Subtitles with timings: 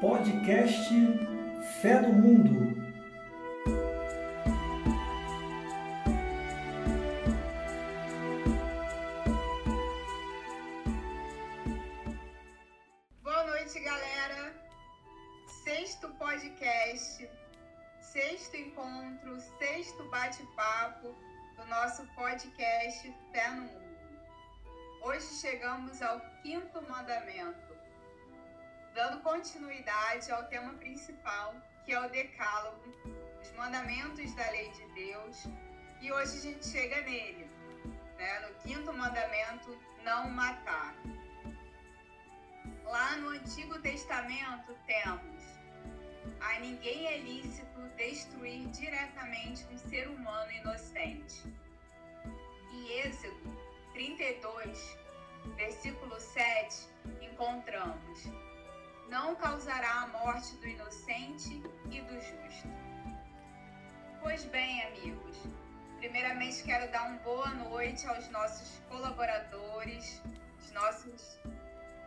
[0.00, 0.94] Podcast
[1.82, 2.72] Fé do Mundo.
[13.24, 14.54] Boa noite, galera.
[15.64, 17.28] Sexto podcast,
[18.00, 21.12] sexto encontro, sexto bate-papo
[21.56, 23.88] do nosso podcast Fé no Mundo.
[25.02, 27.67] Hoje chegamos ao quinto mandamento,
[29.20, 31.54] continuidade ao tema principal,
[31.84, 32.82] que é o Decálogo,
[33.40, 35.46] os mandamentos da lei de Deus,
[36.00, 37.48] e hoje a gente chega nele,
[38.16, 40.94] né, no quinto mandamento, não matar.
[42.84, 45.58] Lá no Antigo Testamento temos
[46.40, 51.52] a ninguém é lícito destruir diretamente um ser humano inocente.
[52.72, 53.56] Em Êxodo
[53.92, 54.98] 32,
[55.56, 56.88] versículo 7,
[57.20, 58.24] encontramos:
[59.08, 62.68] Não causará a morte do inocente e do justo.
[64.20, 65.38] Pois bem, amigos,
[65.96, 70.20] primeiramente quero dar uma boa noite aos nossos colaboradores,
[70.60, 71.40] os nossos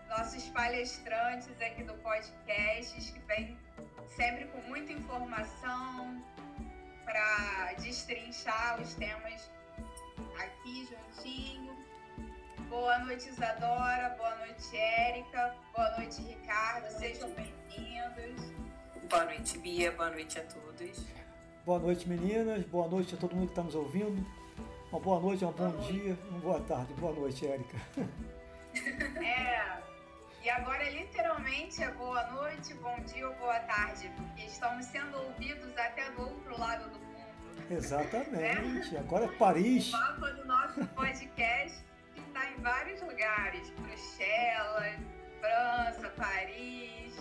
[0.07, 3.57] nossos palestrantes aqui do podcast, que vêm
[4.15, 6.21] sempre com muita informação
[7.05, 9.49] para destrinchar os temas
[10.37, 11.90] aqui juntinho.
[12.71, 14.15] Boa noite, Isadora.
[14.17, 15.53] Boa noite, Érica.
[15.75, 16.89] Boa noite, Ricardo.
[16.89, 18.49] Sejam bem-vindos.
[19.09, 19.91] Boa noite, Bia.
[19.91, 21.05] Boa noite a todos.
[21.65, 22.63] Boa noite, meninas.
[22.67, 24.25] Boa noite a todo mundo que está nos ouvindo.
[24.89, 26.93] Uma boa noite, um bom Boa dia, uma boa tarde.
[26.93, 27.77] Boa noite, Érica.
[29.21, 29.81] É.
[30.41, 35.77] E agora, literalmente, é boa noite, bom dia ou boa tarde, porque estamos sendo ouvidos
[35.77, 37.69] até do outro lado do mundo.
[37.69, 38.95] Exatamente.
[38.95, 39.89] Agora é Paris.
[39.89, 41.90] O mapa do nosso podcast
[42.45, 44.95] em vários lugares: Bruxelas,
[45.39, 47.15] França, Paris,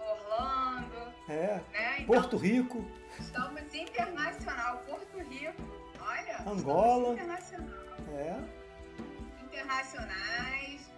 [0.00, 1.60] Orlando, É.
[1.72, 1.96] né?
[2.00, 2.84] Então, Porto Rico.
[3.18, 4.78] estamos internacional.
[4.86, 5.62] Porto Rico,
[6.00, 6.42] olha.
[6.46, 7.14] Angola.
[7.14, 7.96] Internacional.
[8.14, 9.42] É.
[9.44, 10.90] Internacionais,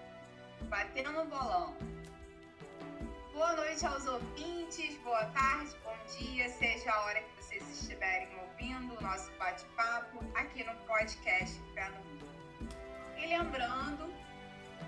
[0.69, 1.77] batendo no bolão.
[3.33, 8.97] Boa noite aos ouvintes, boa tarde, bom dia, seja a hora que vocês estiverem ouvindo
[8.97, 12.34] o nosso bate-papo aqui no podcast Fé no Mundo.
[13.27, 14.13] Lembrando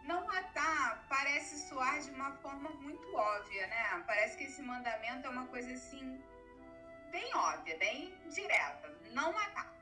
[0.05, 4.03] Não matar parece soar de uma forma muito óbvia, né?
[4.07, 6.23] Parece que esse mandamento é uma coisa assim,
[7.11, 8.93] bem óbvia, bem direta.
[9.13, 9.73] Não matar.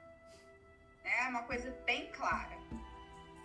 [1.04, 2.56] É uma coisa bem clara.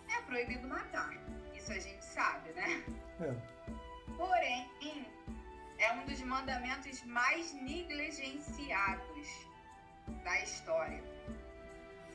[0.08, 1.10] É proibido matar.
[1.54, 2.84] Isso a gente sabe, né?
[3.20, 4.14] É.
[4.16, 4.70] Porém,
[5.78, 9.48] é um dos mandamentos mais negligenciados
[10.22, 11.02] da história.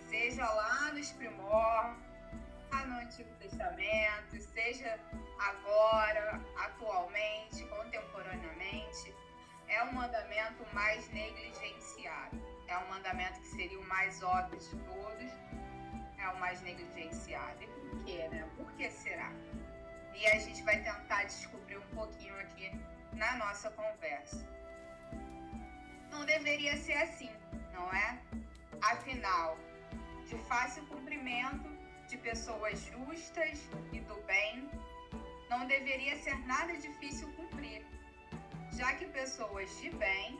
[0.08, 2.09] Seja lá nos primórdios,
[2.72, 5.00] lá no Antigo Testamento, seja
[5.40, 9.14] agora, atualmente, contemporaneamente,
[9.68, 12.40] é o mandamento mais negligenciado.
[12.68, 15.32] É o mandamento que seria o mais óbvio de todos,
[16.18, 17.64] é o mais negligenciado.
[17.64, 18.48] E por quê, né?
[18.56, 19.32] Por que será?
[20.14, 22.72] E a gente vai tentar descobrir um pouquinho aqui
[23.14, 24.46] na nossa conversa.
[26.12, 27.32] Não deveria ser assim,
[27.74, 28.20] não é?
[28.82, 29.58] Afinal,
[30.28, 31.79] de fácil cumprimento
[32.10, 34.68] de pessoas justas e do bem,
[35.48, 37.86] não deveria ser nada difícil cumprir,
[38.74, 40.40] já que pessoas de bem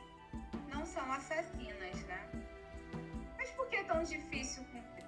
[0.68, 2.22] não são assassinas, né?
[3.38, 5.06] Mas por que é tão difícil cumprir?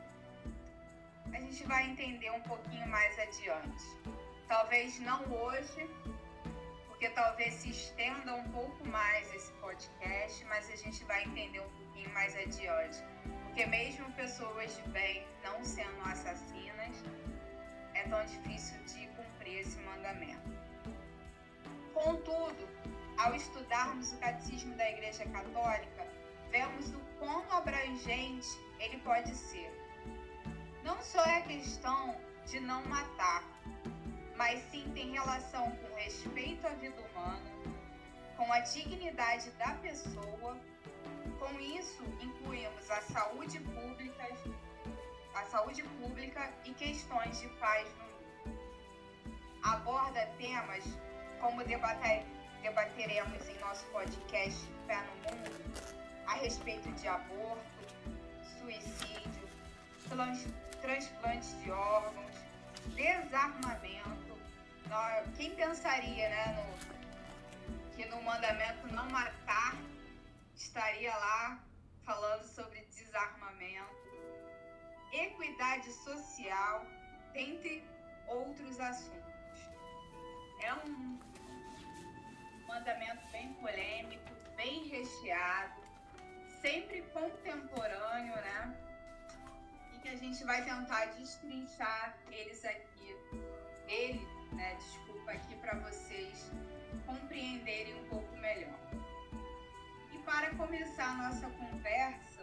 [1.34, 3.84] A gente vai entender um pouquinho mais adiante.
[4.46, 5.88] Talvez não hoje,
[6.86, 11.70] porque talvez se estenda um pouco mais esse podcast, mas a gente vai entender um
[11.70, 13.02] pouquinho mais adiante.
[13.52, 17.04] Porque mesmo pessoas de bem não sendo assassinas,
[17.92, 20.50] é tão difícil de cumprir esse mandamento.
[21.92, 22.66] Contudo,
[23.18, 26.08] ao estudarmos o catecismo da Igreja Católica,
[26.50, 28.48] vemos o quão abrangente
[28.80, 29.70] ele pode ser.
[30.82, 33.44] Não só é a questão de não matar,
[34.34, 37.50] mas sim tem relação com respeito à vida humana,
[38.34, 40.58] com a dignidade da pessoa.
[41.42, 44.28] Com isso, incluímos a saúde pública,
[45.34, 48.60] a saúde pública e questões de paz no mundo.
[49.64, 50.84] Aborda temas
[51.40, 52.24] como debater,
[52.62, 55.72] debateremos em nosso podcast Pé no Mundo
[56.28, 57.64] a respeito de aborto,
[58.60, 59.48] suicídio,
[60.80, 62.36] transplante de órgãos,
[62.94, 64.38] desarmamento.
[65.36, 69.74] Quem pensaria né, no, que no mandamento não matar
[70.62, 71.64] estaria lá
[72.04, 73.94] falando sobre desarmamento,
[75.12, 76.86] equidade social,
[77.32, 77.84] dentre
[78.26, 79.60] outros assuntos.
[80.60, 81.18] É um
[82.66, 85.82] mandamento bem polêmico, bem recheado,
[86.60, 88.76] sempre contemporâneo, né?
[89.94, 93.16] E que a gente vai tentar destrinchar eles aqui,
[93.88, 94.74] ele, né?
[94.76, 96.50] Desculpa aqui para vocês
[97.04, 98.91] compreenderem um pouco melhor.
[100.32, 102.42] Para começar a nossa conversa,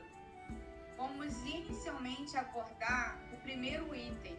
[0.95, 4.37] vamos inicialmente abordar o primeiro item,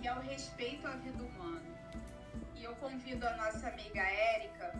[0.00, 1.64] que é o respeito à vida humana.
[2.54, 4.72] E eu convido a nossa amiga Érica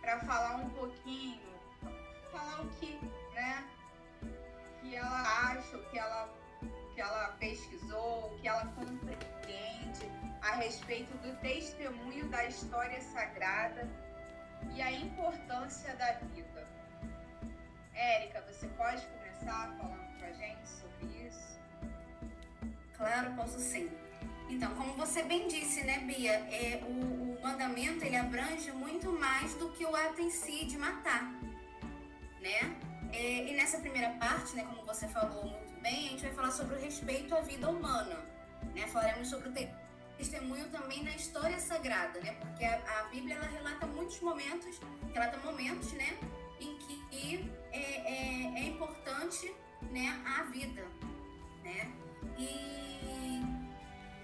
[0.00, 1.40] para falar um pouquinho,
[2.32, 2.98] falar o que,
[3.34, 3.70] né,
[4.80, 5.22] que ela
[5.52, 6.28] acha, o que ela,
[6.92, 10.10] que ela pesquisou, o que ela compreende
[10.42, 13.88] a respeito do testemunho da história sagrada
[14.74, 16.61] e a importância da vida.
[17.94, 21.60] Érica, você pode começar falando com a gente sobre isso?
[22.96, 23.90] Claro, posso sim.
[24.48, 29.54] Então, como você bem disse, né, Bia, é, o, o mandamento ele abrange muito mais
[29.54, 31.24] do que o ato em si de matar,
[32.40, 32.76] né?
[33.12, 36.50] É, e nessa primeira parte, né, como você falou muito bem, a gente vai falar
[36.50, 38.16] sobre o respeito à vida humana,
[38.74, 38.86] né?
[38.88, 39.52] Falaremos sobre o
[40.16, 42.32] testemunho também na história sagrada, né?
[42.40, 44.78] Porque a, a Bíblia ela relata muitos momentos,
[45.12, 46.18] relata momentos, né,
[46.62, 49.52] em que é, é, é importante,
[49.90, 50.86] né, a vida,
[51.62, 51.92] né?
[52.38, 52.62] E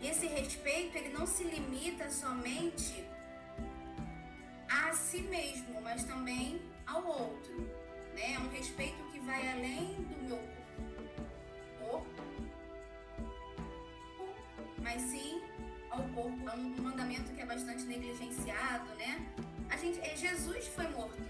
[0.00, 3.04] esse respeito, ele não se limita somente
[4.68, 7.60] a si mesmo, mas também ao outro.
[8.14, 8.34] Né?
[8.34, 10.40] É um respeito que vai além do meu
[11.80, 12.22] corpo,
[14.82, 15.42] mas sim
[15.90, 16.48] ao corpo.
[16.48, 19.26] É um mandamento que é bastante negligenciado, né?
[19.68, 21.22] A gente, é, Jesus foi morto,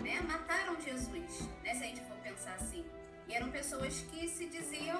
[0.00, 0.20] né?
[0.22, 1.74] Mataram Jesus, né?
[1.74, 2.84] Se a gente for pensar assim.
[3.28, 4.98] E eram pessoas que se diziam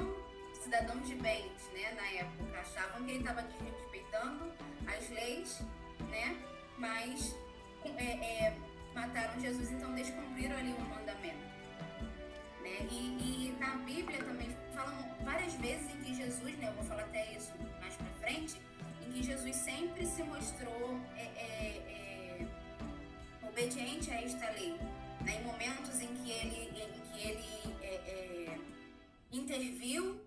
[0.63, 4.53] cidadãos de bens, né, na época, achavam que ele estava desrespeitando
[4.87, 5.63] as leis,
[6.09, 6.37] né,
[6.79, 7.35] mas
[7.97, 8.57] é, é,
[8.95, 11.51] mataram Jesus, então descumpriram ali o mandamento.
[12.63, 12.87] Né?
[12.91, 14.95] E, e, na Bíblia também falam
[15.25, 18.61] várias vezes em que Jesus, né, eu vou falar até isso mais pra frente,
[19.03, 22.47] em que Jesus sempre se mostrou é, é, é
[23.49, 24.79] obediente a esta lei.
[25.31, 25.41] Né?
[25.41, 28.59] Em momentos em que ele, em que ele é,
[29.31, 30.21] interviu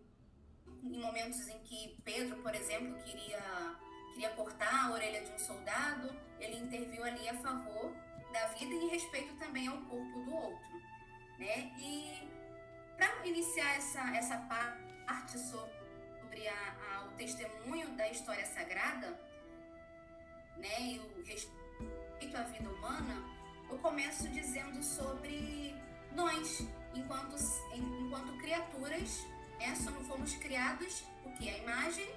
[0.84, 3.76] em momentos em que Pedro, por exemplo, queria,
[4.14, 6.10] queria cortar a orelha de um soldado,
[6.40, 7.94] ele interviu ali a favor
[8.32, 10.74] da vida e respeito também ao corpo do outro.
[11.38, 11.74] Né?
[11.80, 12.30] E
[12.98, 19.20] para iniciar essa, essa parte sobre a, a, o testemunho da história sagrada
[20.58, 23.33] né, e o respeito à vida humana,
[23.74, 25.76] eu começo dizendo sobre
[26.12, 26.64] nós,
[26.94, 27.36] enquanto,
[27.74, 29.26] enquanto criaturas
[29.60, 31.50] é, somos, fomos criados o que?
[31.50, 32.08] A imagem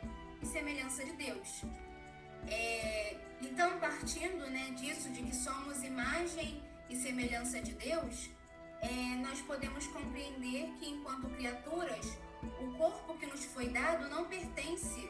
[0.42, 1.62] e semelhança de Deus.
[2.46, 8.28] É, então, partindo né, disso, de que somos imagem e semelhança de Deus,
[8.82, 12.18] é, nós podemos compreender que, enquanto criaturas,
[12.60, 15.08] o corpo que nos foi dado não pertence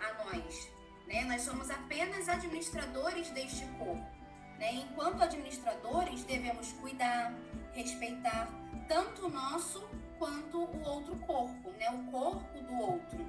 [0.00, 0.68] a nós.
[1.06, 1.24] Né?
[1.26, 4.15] Nós somos apenas administradores deste corpo.
[4.58, 4.74] Né?
[4.74, 7.32] Enquanto administradores, devemos cuidar,
[7.72, 8.48] respeitar
[8.88, 9.86] tanto o nosso
[10.18, 11.90] quanto o outro corpo, né?
[11.90, 13.26] O corpo do outro.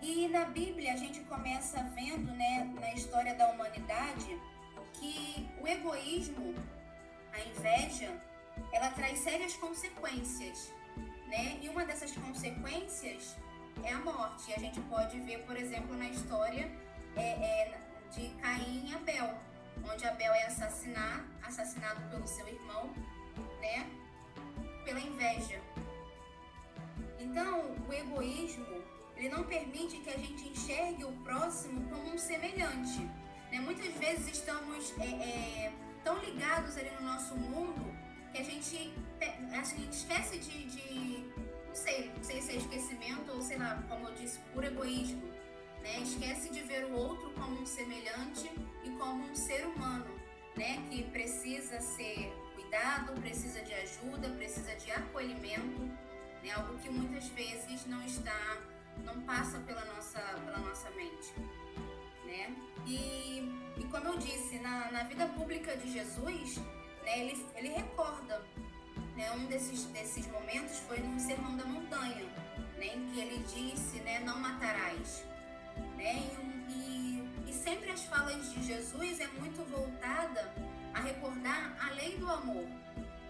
[0.00, 4.40] E na Bíblia a gente começa vendo, né, na história da humanidade,
[4.94, 6.54] que o egoísmo,
[7.32, 8.10] a inveja,
[8.72, 10.72] ela traz sérias consequências,
[11.26, 11.58] né?
[11.60, 13.36] E uma dessas consequências
[13.82, 14.50] é a morte.
[14.50, 16.70] E a gente pode ver, por exemplo, na história
[17.16, 17.78] é, é,
[18.10, 19.38] de Caim e Abel,
[19.88, 22.92] onde Abel é assassinado, assassinado pelo seu irmão,
[23.60, 23.88] né?
[24.84, 25.60] Pela inveja.
[27.18, 28.82] Então, o egoísmo,
[29.16, 33.00] ele não permite que a gente enxergue o próximo como um semelhante.
[33.50, 33.60] Né?
[33.60, 35.72] Muitas vezes estamos é, é,
[36.02, 37.94] tão ligados ali no nosso mundo
[38.32, 41.24] que a gente, a gente esquece de, de,
[41.68, 45.22] não sei, não sei se é esquecimento ou sei lá, como eu disse, por egoísmo.
[45.82, 46.00] Né?
[46.02, 48.50] Esquece de ver o outro como um semelhante
[48.84, 50.14] e como um ser humano,
[50.56, 50.82] né?
[50.90, 55.90] Que precisa ser cuidado, precisa de ajuda, precisa de acolhimento
[56.42, 56.52] né?
[56.52, 58.58] Algo que muitas vezes não está,
[59.04, 61.32] não passa pela nossa, pela nossa mente.
[62.24, 62.54] né?
[62.86, 66.56] E, e como eu disse, na, na vida pública de Jesus,
[67.04, 68.42] né, ele, ele recorda,
[69.16, 72.24] né, um desses, desses momentos foi no Sermão da Montanha,
[72.78, 75.24] né, em que ele disse, né, não matarás,
[75.96, 76.22] né,
[76.68, 80.52] e, e, e sempre as falas de Jesus é muito voltada
[80.94, 82.66] a recordar a lei do amor,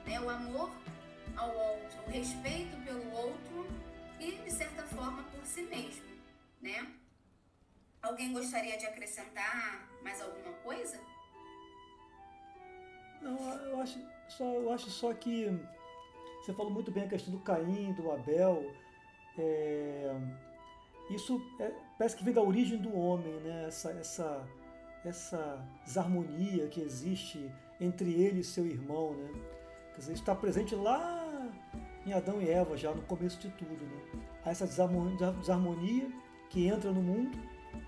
[0.06, 0.70] né, o amor
[1.36, 3.66] ao outro, o respeito pelo outro
[4.18, 6.04] e, de certa forma, por si mesmo,
[6.60, 6.86] né?
[8.02, 10.98] Alguém gostaria de acrescentar mais alguma coisa?
[13.20, 15.46] Não, eu acho só, eu acho só que
[16.40, 18.74] você falou muito bem a questão do Caim, do Abel.
[19.38, 20.10] É,
[21.10, 23.66] isso é, parece que vem da origem do homem, né?
[23.68, 24.48] Essa, essa,
[25.04, 29.28] essa desarmonia que existe entre ele e seu irmão, né?
[29.92, 31.46] Quer dizer, está presente lá
[32.06, 34.22] em Adão e Eva, já no começo de tudo, né?
[34.42, 36.10] Há essa desarmonia
[36.48, 37.38] que entra no mundo,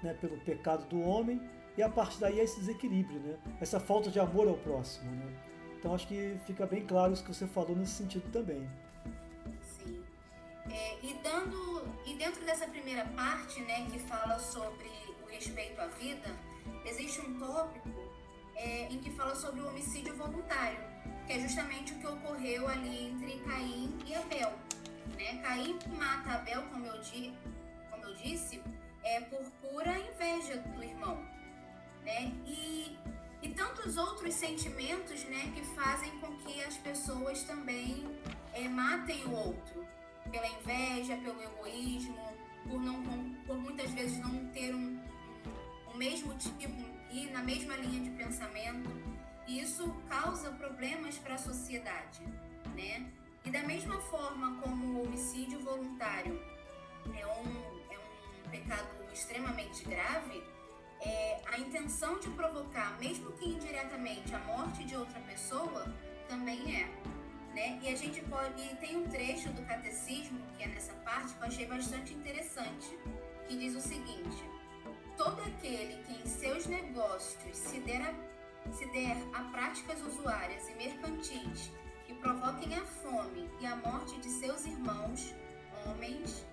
[0.02, 0.12] né?
[0.20, 1.40] Pelo pecado do homem
[1.78, 3.38] e a partir daí é esse desequilíbrio, né?
[3.62, 5.32] Essa falta de amor ao próximo, né?
[5.78, 8.68] Então acho que fica bem claro isso que você falou nesse sentido também.
[10.70, 14.90] É, e dando e dentro dessa primeira parte, né, que fala sobre
[15.22, 16.30] o respeito à vida,
[16.84, 17.90] existe um tópico
[18.54, 20.78] é, em que fala sobre o homicídio voluntário,
[21.26, 24.52] que é justamente o que ocorreu ali entre Caim e Abel.
[25.18, 25.42] Né?
[25.42, 27.32] Caim mata Abel, como eu, di,
[27.90, 28.62] como eu disse,
[29.02, 31.32] é por pura inveja do irmão
[32.04, 32.32] né?
[32.46, 32.96] E,
[33.42, 38.04] e tantos outros sentimentos, né, que fazem com que as pessoas também
[38.52, 39.71] é, matem o outro,
[40.32, 42.18] pela inveja, pelo egoísmo,
[42.68, 43.02] por não,
[43.46, 44.98] por muitas vezes não ter um,
[45.92, 48.90] um mesmo tipo e na mesma linha de pensamento.
[49.46, 52.22] E isso causa problemas para a sociedade,
[52.74, 53.12] né?
[53.44, 56.40] E da mesma forma como o homicídio voluntário
[57.14, 60.42] é um, é um pecado extremamente grave,
[61.00, 65.92] é, a intenção de provocar, mesmo que indiretamente, a morte de outra pessoa
[66.28, 66.61] também
[68.32, 68.76] pode.
[68.76, 72.98] Tem um trecho do catecismo, que é nessa parte, que eu achei bastante interessante,
[73.46, 74.42] que diz o seguinte:
[75.16, 80.74] Todo aquele que em seus negócios se der a, se der a práticas usuárias e
[80.74, 81.70] mercantis
[82.06, 85.34] que provoquem a fome e a morte de seus irmãos,
[85.84, 86.44] homens,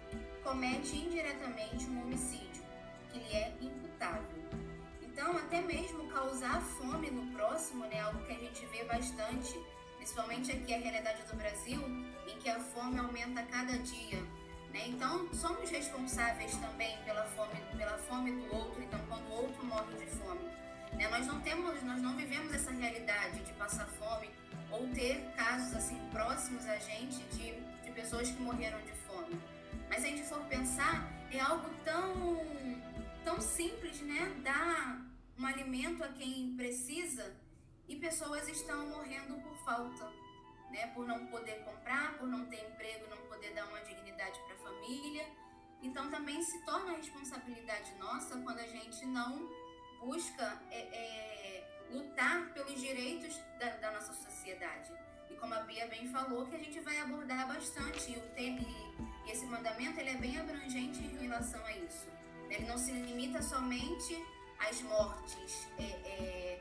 [0.43, 2.63] comete indiretamente um homicídio,
[3.11, 4.39] que lhe é imputável.
[5.01, 9.53] Então, até mesmo causar fome no próximo, né, algo que a gente vê bastante,
[10.09, 11.79] principalmente aqui a realidade do Brasil,
[12.27, 14.19] em que a fome aumenta a cada dia.
[14.73, 14.87] Né?
[14.87, 19.93] Então, somos responsáveis também pela fome, pela fome do outro, então quando o outro morre
[19.97, 20.41] de fome.
[20.93, 21.07] Né?
[21.09, 24.31] Nós não temos, nós não vivemos essa realidade de passar fome
[24.71, 29.39] ou ter casos assim próximos a gente de, de pessoas que morreram de fome.
[29.89, 32.43] Mas se a gente for pensar, é algo tão,
[33.23, 34.35] tão simples, né?
[34.43, 35.05] Dar
[35.37, 37.31] um alimento a quem precisa
[37.89, 40.05] e pessoas estão morrendo por falta,
[40.69, 40.87] né?
[40.93, 44.57] Por não poder comprar, por não ter emprego, não poder dar uma dignidade para a
[44.59, 45.27] família.
[45.81, 49.49] Então também se torna responsabilidade nossa quando a gente não
[49.99, 54.91] busca é, é, lutar pelos direitos da, da, nossa sociedade.
[55.29, 58.61] E como a Bia bem falou, que a gente vai abordar bastante o tema,
[59.25, 62.07] e esse mandamento ele é bem abrangente em relação a isso.
[62.49, 64.25] Ele não se limita somente
[64.59, 66.58] as mortes é, é,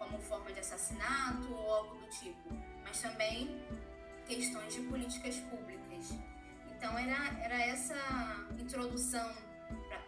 [0.00, 2.48] como forma de assassinato ou algo do tipo,
[2.82, 3.62] mas também
[4.24, 6.14] questões de políticas públicas.
[6.70, 7.94] Então era, era essa
[8.58, 9.30] introdução
[9.88, 10.00] pra,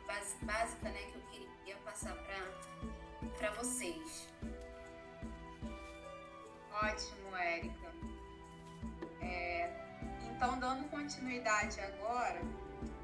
[0.42, 2.16] básica né, que eu queria passar
[3.36, 4.28] para vocês.
[6.72, 7.92] Ótimo, Érica.
[9.20, 9.70] É,
[10.30, 12.40] então, dando continuidade agora,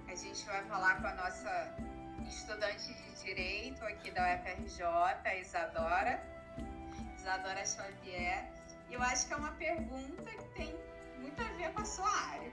[0.09, 1.77] a gente vai falar com a nossa
[2.27, 6.38] estudante de Direito aqui da UFRJ, a Isadora,
[7.19, 8.49] Isadora Xavier.
[8.89, 10.75] E eu acho que é uma pergunta que tem
[11.19, 12.53] muito a ver com a sua área.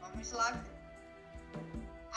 [0.00, 0.64] Vamos lá.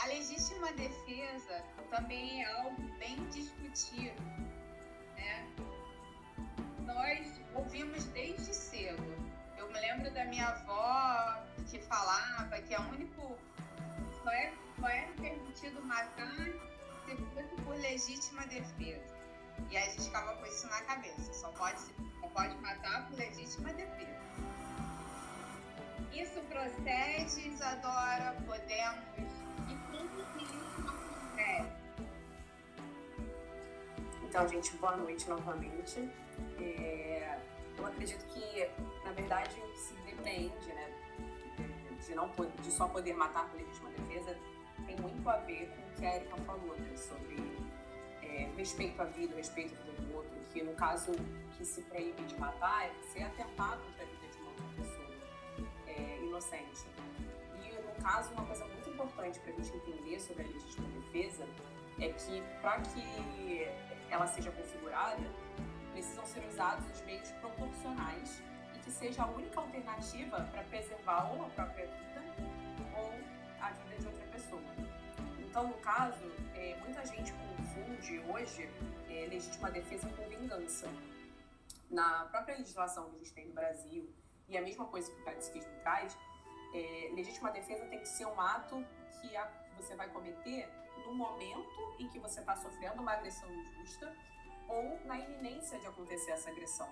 [0.02, 4.22] A legítima defesa também é algo bem discutido.
[5.16, 5.48] Né?
[6.80, 9.02] Nós ouvimos desde cedo.
[9.56, 13.38] Eu me lembro da minha avó que falava que é o único.
[14.22, 16.44] Só é, só é permitido matar
[17.06, 19.17] se fosse por legítima defesa.
[19.70, 21.32] E a gente ficava com isso na cabeça.
[21.32, 21.80] Só pode,
[22.20, 24.18] só pode matar por legítima defesa.
[26.12, 29.38] Isso procede, Isadora, podemos.
[34.28, 36.08] Então, gente, boa noite novamente.
[36.60, 37.38] É,
[37.76, 38.70] eu acredito que,
[39.04, 40.92] na verdade, se depende, né,
[42.06, 44.38] de, não, de só poder matar por legítima defesa,
[44.86, 47.36] tem muito a ver com o que a Erika falou, né, sobre
[48.56, 51.12] respeito à vida, respeito à vida do outro, que no caso
[51.56, 55.08] que se proíbe de matar é você atentar contra a vida de uma outra pessoa
[55.86, 56.86] é, inocente.
[57.56, 61.46] E no caso, uma coisa muito importante para a gente entender sobre a legítima defesa
[62.00, 63.68] é que para que
[64.10, 65.22] ela seja configurada,
[65.92, 68.42] precisam ser usados os meios proporcionais
[68.74, 72.22] e que seja a única alternativa para preservar ou a própria vida
[72.96, 73.12] ou
[73.60, 74.27] a vida de outra pessoa.
[75.58, 76.22] Então, no caso,
[76.54, 78.70] é, muita gente confunde hoje
[79.10, 80.86] é, legítima defesa com vingança.
[81.90, 84.08] Na própria legislação que a gente tem no Brasil,
[84.48, 86.16] e a mesma coisa que o catecismo traz,
[86.72, 88.86] é, legítima defesa tem que ser um ato
[89.20, 90.68] que a, você vai cometer
[91.04, 94.14] no momento em que você está sofrendo uma agressão injusta
[94.68, 96.88] ou na iminência de acontecer essa agressão.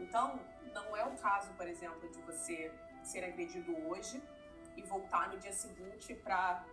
[0.00, 0.40] Então,
[0.74, 4.20] não é o caso, por exemplo, de você ser agredido hoje
[4.76, 6.64] e voltar no dia seguinte para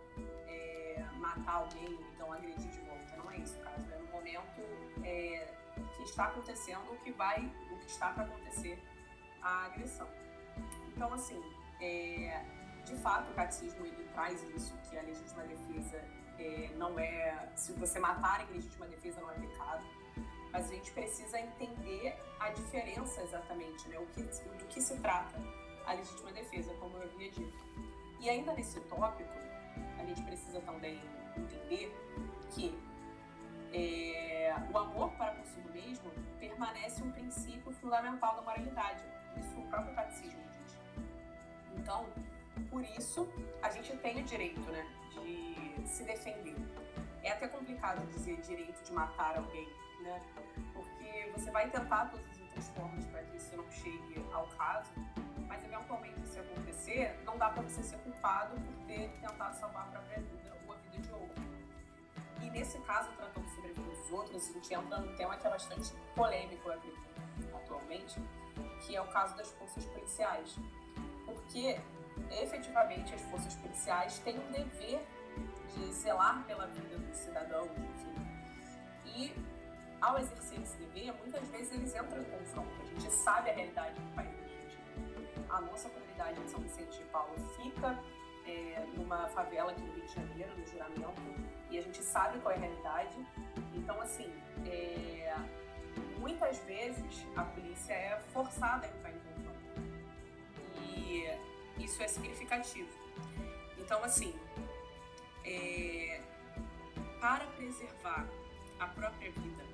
[0.48, 0.79] é,
[1.20, 3.16] matar alguém ou então agredir de volta.
[3.16, 3.92] Não é isso o caso.
[3.92, 4.60] É no momento
[5.04, 5.48] é,
[5.96, 8.82] que está acontecendo o que vai, o que está para acontecer
[9.42, 10.08] a agressão.
[10.88, 11.40] Então, assim,
[11.80, 12.44] é,
[12.84, 16.04] de fato, o catecismo ele traz isso, que a legítima defesa
[16.38, 17.48] é, não é.
[17.54, 19.84] Se você matar em legítima defesa, não é pecado.
[20.52, 23.98] Mas a gente precisa entender a diferença exatamente, né?
[23.98, 25.38] O que, do que se trata
[25.86, 27.64] a legítima defesa, como eu havia dito.
[28.18, 29.32] E ainda nesse tópico,
[29.98, 31.00] a gente precisa também
[31.36, 31.94] entender
[32.50, 32.78] que
[33.72, 39.02] é, o amor para consigo mesmo permanece um princípio fundamental da moralidade.
[39.36, 40.78] Isso o próprio catecismo diz.
[41.76, 42.06] Então,
[42.68, 43.28] por isso,
[43.62, 46.56] a gente tem o direito né, de se defender.
[47.22, 49.68] É até complicado dizer direito de matar alguém,
[50.02, 50.20] né?
[50.72, 54.90] Porque você vai tentar todas as outras formas para que isso não chegue ao caso,
[55.50, 59.86] mas eventualmente se acontecer, não dá para você ser culpado por ter tentado salvar a
[59.86, 61.42] própria vida ou a vida de outro.
[62.40, 65.46] E nesse caso, tratando sobre a vida dos outros, a gente entra num tema que
[65.46, 66.70] é bastante polêmico,
[67.52, 68.20] atualmente,
[68.86, 70.56] que é o caso das forças policiais.
[71.26, 71.80] Porque
[72.30, 75.04] efetivamente as forças policiais têm um dever
[75.74, 78.14] de zelar pela vida dos cidadãos, enfim.
[79.04, 79.34] E
[80.00, 82.70] ao exercer esse dever, muitas vezes eles entram em confronto.
[82.82, 84.49] A gente sabe a realidade do país.
[85.50, 87.98] A nossa comunidade de São Vicente de Paulo fica
[88.46, 91.20] é, numa favela aqui no Rio de Janeiro, no Juramento,
[91.70, 93.16] e a gente sabe qual é a realidade.
[93.74, 94.32] Então, assim,
[94.66, 95.34] é,
[96.18, 99.60] muitas vezes a polícia é forçada a entrar em confronto.
[100.76, 102.88] E isso é significativo.
[103.78, 104.34] Então, assim,
[105.44, 106.20] é,
[107.20, 108.26] para preservar
[108.78, 109.64] a própria vida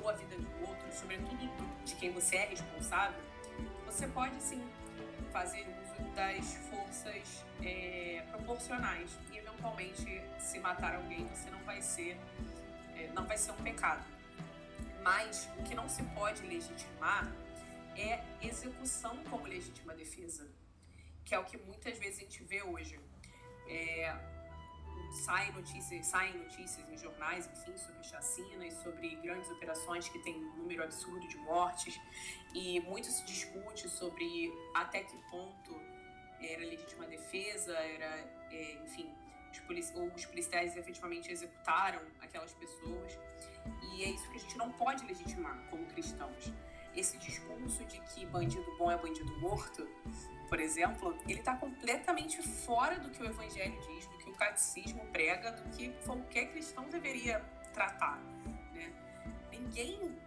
[0.00, 1.50] ou a vida do outro, sobretudo
[1.84, 3.20] de quem você é responsável,
[3.86, 4.62] você pode sim
[5.32, 12.18] fazer uso das forças é, proporcionais e eventualmente se matar alguém você não vai ser
[12.96, 14.04] é, não vai ser um pecado.
[15.02, 17.26] Mas o que não se pode legitimar
[17.96, 20.46] é execução como legítima defesa
[21.24, 23.00] que é o que muitas vezes a gente vê hoje.
[23.66, 24.14] É,
[25.12, 30.56] saem notícias, saem notícias em jornais, enfim, sobre chacinas, sobre grandes operações que têm um
[30.56, 32.00] número absurdo de mortes,
[32.54, 35.80] e muito se discute sobre até que ponto
[36.40, 39.12] era legítima defesa, era, é, enfim,
[39.50, 43.18] os, polici os policiais efetivamente executaram aquelas pessoas,
[43.82, 46.52] e é isso que a gente não pode legitimar como cristãos.
[46.94, 49.88] Esse discurso de que bandido bom é bandido morto
[50.52, 55.52] por exemplo, ele está completamente fora do que o Evangelho diz, do o catecismo prega,
[55.52, 58.18] do que qualquer cristão deveria tratar.
[58.72, 58.92] Né?
[59.50, 60.18] Ninguém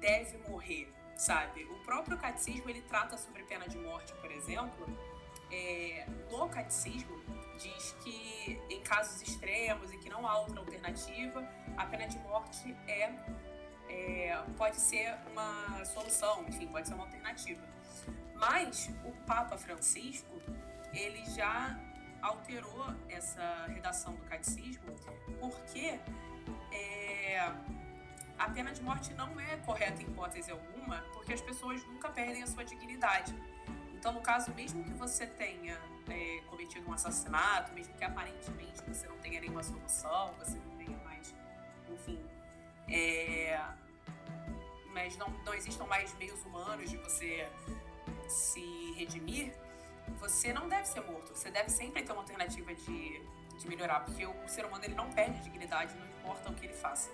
[0.00, 1.64] deve morrer, sabe?
[1.64, 4.86] O próprio catecismo ele trata sobre pena de morte, por exemplo.
[5.50, 7.22] É, no catecismo
[7.58, 12.76] diz que em casos extremos e que não há outra alternativa, a pena de morte
[12.88, 13.12] é,
[13.88, 17.62] é pode ser uma solução, enfim, pode ser uma alternativa.
[18.34, 20.42] Mas o Papa Francisco,
[20.92, 21.78] ele já
[22.24, 24.94] alterou essa redação do catecismo
[25.38, 26.00] porque
[26.72, 27.38] é,
[28.38, 32.42] a pena de morte não é correta em hipótese alguma, porque as pessoas nunca perdem
[32.42, 33.34] a sua dignidade.
[33.92, 39.06] Então, no caso, mesmo que você tenha é, cometido um assassinato, mesmo que aparentemente você
[39.06, 41.34] não tenha nenhuma solução, você não tenha mais,
[41.90, 42.20] enfim,
[42.88, 43.62] é,
[44.92, 47.48] mas não, não existam mais meios humanos de você
[48.28, 49.54] se redimir,
[50.18, 51.34] você não deve ser morto.
[51.34, 53.22] Você deve sempre ter uma alternativa de,
[53.58, 56.74] de melhorar, porque o ser humano ele não perde dignidade, não importa o que ele
[56.74, 57.10] faça.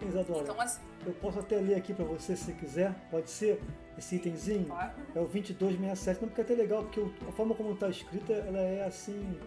[0.00, 0.32] Exato.
[0.32, 3.60] Então, assim, eu posso até ler aqui para você se quiser, pode ser
[3.96, 4.66] esse itemzinho?
[4.66, 4.92] Claro.
[5.14, 8.60] É o 2267, não porque é até legal, porque a forma como está escrita, ela
[8.60, 9.38] é assim,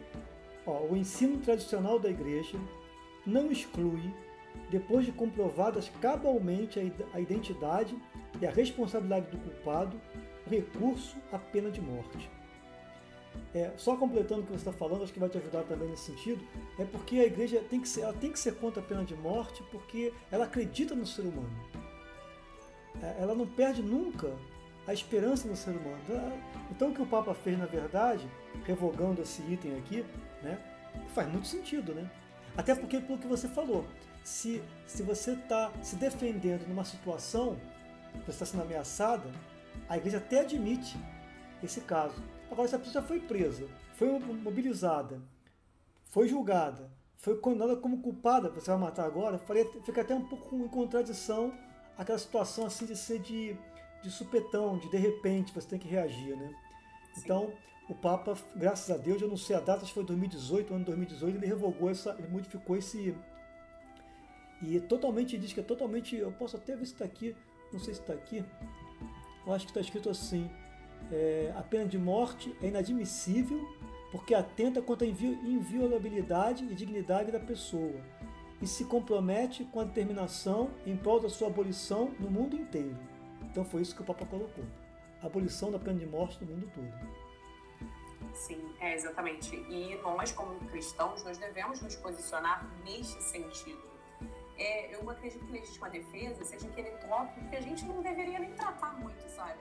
[0.66, 2.60] ó, o ensino tradicional da igreja
[3.26, 4.14] não exclui
[4.70, 6.80] depois de comprovadas cabalmente
[7.14, 7.98] a identidade
[8.42, 10.00] e a responsabilidade do culpado,
[10.50, 12.30] recurso à pena de morte.
[13.54, 16.12] É, só completando o que você está falando, acho que vai te ajudar também nesse
[16.12, 16.42] sentido,
[16.80, 19.16] é porque a igreja tem que ser, ela tem que ser contra a pena de
[19.16, 21.52] morte porque ela acredita no ser humano.
[23.02, 24.34] É, ela não perde nunca
[24.88, 25.98] a esperança no ser humano.
[26.72, 28.28] Então o que o Papa fez, na verdade,
[28.66, 30.06] revogando esse item aqui,
[30.42, 30.58] né,
[31.14, 32.10] faz muito sentido, né?
[32.56, 33.86] Até porque, pelo que você falou,
[34.24, 37.58] se, se você está se defendendo numa situação,
[38.26, 39.30] você está sendo ameaçada,
[39.88, 40.98] a igreja até admite
[41.64, 42.22] esse caso.
[42.52, 45.22] Agora, se a pessoa foi presa, foi mobilizada,
[46.10, 49.40] foi julgada, foi condenada como culpada, você vai matar agora,
[49.86, 51.54] fica até um pouco em contradição
[51.98, 53.56] aquela situação assim de ser de,
[54.04, 56.54] de supetão, de de repente você tem que reagir, né?
[57.14, 57.22] Sim.
[57.24, 57.54] Então,
[57.88, 61.38] o Papa, graças a Deus, eu não sei a data, se foi 2018, ano 2018,
[61.38, 63.16] ele revogou essa, ele modificou esse
[64.62, 67.36] e totalmente diz que é totalmente, eu posso até ver se está aqui,
[67.72, 68.44] não sei se está aqui,
[69.46, 70.50] eu acho que está escrito assim,
[71.12, 73.60] é, a pena de morte é inadmissível
[74.12, 78.02] porque atenta contra a inviolabilidade e dignidade da pessoa
[78.62, 82.96] e se compromete com a determinação em prol da sua abolição no mundo inteiro.
[83.44, 84.64] Então foi isso que o Papa colocou.
[85.22, 87.32] A abolição da pena de morte no mundo todo.
[88.34, 89.56] Sim, é exatamente.
[89.56, 93.92] E nós, como cristãos, nós devemos nos posicionar neste sentido.
[94.58, 98.52] É, eu acredito que legítima defesa seja aquele tópico que a gente não deveria nem
[98.54, 99.60] tratar muito, sabe?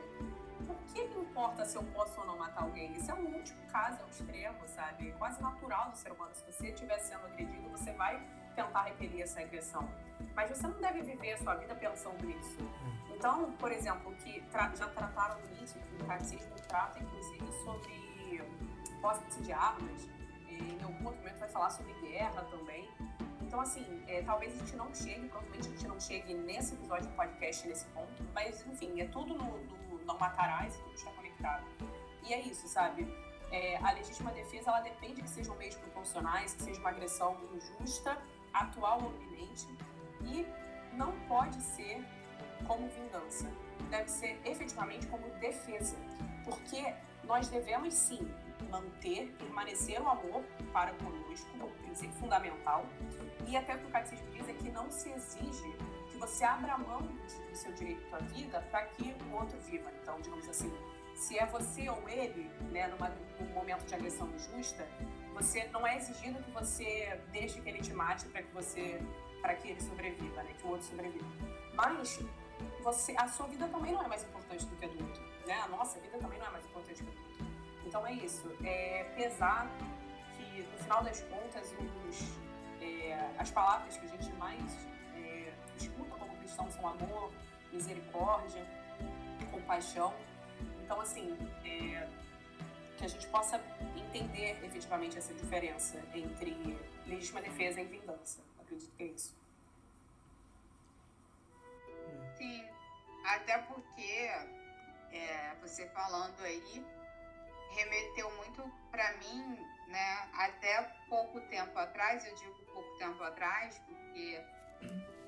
[0.67, 2.93] Por que me importa se eu posso ou não matar alguém?
[2.93, 5.11] Isso é um último caso, é um extremo, sabe?
[5.11, 6.35] É quase natural do ser humano.
[6.35, 8.23] Se você estiver sendo agredido, você vai
[8.55, 9.89] tentar repelir essa agressão.
[10.35, 12.59] Mas você não deve viver a sua vida pensando nisso.
[13.15, 18.11] Então, por exemplo, que tra já trataram isso, o catecismo trata inclusive sobre
[19.01, 20.09] posse de armas,
[20.49, 22.89] em algum outro momento vai falar sobre guerra também.
[23.41, 27.09] Então, assim, é, talvez a gente não chegue, provavelmente a gente não chegue nesse episódio
[27.09, 29.80] do podcast, nesse ponto, mas, enfim, é tudo no, no
[30.11, 31.65] Não Matarás e tudo está conectado.
[32.25, 33.07] E é isso, sabe?
[33.53, 38.19] É, a legítima defesa, ela depende que sejam meios proporcionais, que seja uma agressão injusta
[38.53, 39.69] atual ou iminente
[40.23, 40.47] e
[40.97, 42.05] não pode ser
[42.67, 43.51] como vingança.
[43.89, 45.97] Deve ser efetivamente como defesa,
[46.45, 46.93] porque
[47.25, 48.29] nós devemos sim
[48.69, 52.85] manter, permanecer o amor para conosco, um princípio fundamental,
[53.47, 55.77] e até o que o catecismo diz é que não se exige
[56.21, 59.91] você abra mão do seu direito à vida para que o outro viva.
[60.03, 60.73] Então, digamos assim,
[61.15, 64.87] se é você ou ele, né, numa, num momento de agressão injusta,
[65.35, 69.01] você não é exigido que você deixe que ele te mate para que você
[69.41, 70.53] para que ele sobreviva, né?
[70.59, 71.27] Que o outro sobreviva.
[71.75, 72.21] Mas
[72.83, 75.55] você, a sua vida também não é mais importante do que a do outro, né?
[75.65, 77.47] A nossa vida também não é mais importante que a do outro.
[77.87, 78.55] Então é isso.
[78.63, 79.71] É pesar
[80.37, 81.75] que no final das contas
[82.07, 82.39] os,
[82.83, 86.10] é, as palavras que a gente mais é, escuta
[86.57, 87.33] como cristão são amor,
[87.73, 88.65] misericórdia,
[89.51, 90.15] compaixão.
[90.85, 92.09] Então assim é,
[92.97, 93.61] que a gente possa
[93.97, 98.41] entender efetivamente essa diferença entre legítima defesa e vingança.
[98.61, 99.35] Acredito que é isso.
[102.37, 102.69] Sim,
[103.25, 104.31] até porque
[105.13, 106.85] é, você falando aí
[107.71, 109.59] remeteu muito para mim,
[109.89, 110.29] né?
[110.35, 114.43] Até pouco tempo atrás, eu digo pouco tempo atrás, porque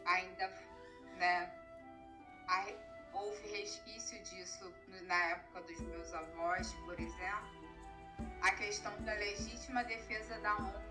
[0.05, 0.53] ainda,
[1.19, 1.51] né?
[3.13, 4.73] houve resquício disso
[5.07, 7.63] na época dos meus avós, por exemplo
[8.43, 10.83] a questão da legítima defesa da honra,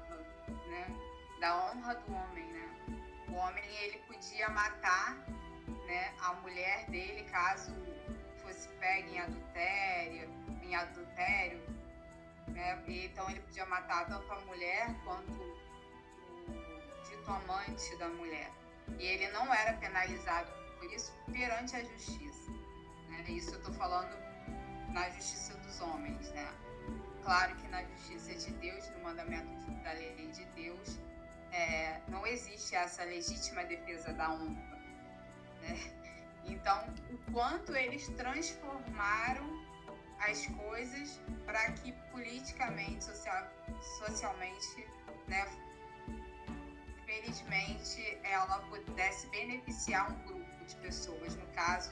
[0.67, 0.87] né?
[1.39, 2.69] Da honra do homem, né?
[3.27, 5.17] O homem ele podia matar,
[5.85, 7.73] né, a mulher dele caso
[8.41, 10.29] fosse pega em adultério,
[10.61, 11.61] em adultério,
[12.47, 12.83] né?
[12.87, 18.60] Então ele podia matar tanto a mulher quanto o dito amante da mulher.
[18.99, 22.51] E ele não era penalizado por isso perante a justiça.
[23.09, 23.23] Né?
[23.29, 24.15] Isso eu estou falando
[24.89, 26.47] na justiça dos homens, né?
[27.23, 30.99] Claro que na justiça de Deus, no mandamento da lei de Deus,
[31.51, 34.79] é, não existe essa legítima defesa da honra.
[35.61, 36.01] Né?
[36.45, 39.61] Então, o quanto eles transformaram
[40.19, 43.47] as coisas para que politicamente, social,
[43.99, 44.87] socialmente,
[45.27, 45.45] né,
[47.11, 51.91] felizmente, ela pudesse beneficiar um grupo de pessoas, no caso,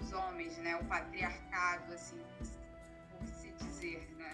[0.00, 2.20] os homens, né, o patriarcado, assim,
[3.10, 4.32] por se dizer, né?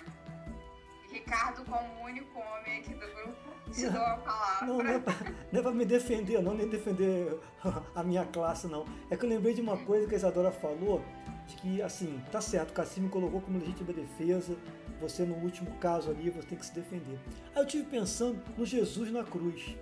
[1.10, 4.66] Ricardo, como único homem aqui do grupo, te dou a palavra.
[4.66, 5.14] Não, não é pra,
[5.50, 7.36] não é pra me defender, não, nem defender
[7.94, 8.86] a minha classe, não.
[9.10, 11.04] É que eu lembrei de uma coisa que a Isadora falou,
[11.48, 14.56] de que, assim, tá certo, o Cassim me colocou como legítima defesa,
[15.00, 17.18] você no último caso ali, você tem que se defender.
[17.56, 19.74] Aí eu tive pensando no Jesus na cruz.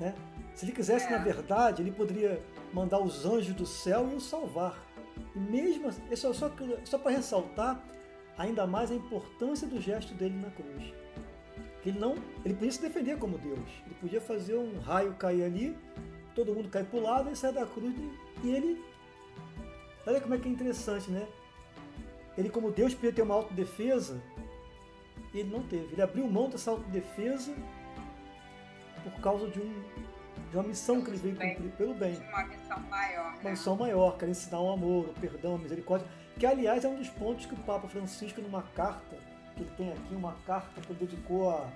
[0.00, 0.14] Né?
[0.54, 1.10] Se ele quisesse, é.
[1.10, 4.82] na verdade, ele poderia mandar os anjos do céu e o salvar.
[5.36, 6.50] E mesmo assim, é só, só,
[6.84, 7.84] só para ressaltar
[8.38, 10.94] ainda mais a importância do gesto dele na cruz.
[11.84, 13.68] Ele não, ele podia se defender como Deus.
[13.86, 15.76] Ele podia fazer um raio cair ali,
[16.34, 17.94] todo mundo cai para o lado e sai da cruz
[18.42, 18.82] e ele.
[20.06, 21.28] Olha como é que é interessante, né?
[22.36, 24.22] Ele, como Deus, podia ter uma autodefesa,
[25.34, 25.92] e ele não teve.
[25.92, 27.54] Ele abriu mão dessa autodefesa
[29.02, 29.82] por causa de, um,
[30.50, 32.16] de uma missão que ele veio cumprir pelo bem.
[32.28, 33.32] Uma missão maior.
[33.32, 33.38] Né?
[33.40, 36.06] Uma missão maior, que era ensinar o amor, o perdão, a misericórdia.
[36.38, 39.16] Que, aliás, é um dos pontos que o Papa Francisco, numa carta,
[39.56, 41.68] que ele tem aqui, uma carta que ele dedicou a,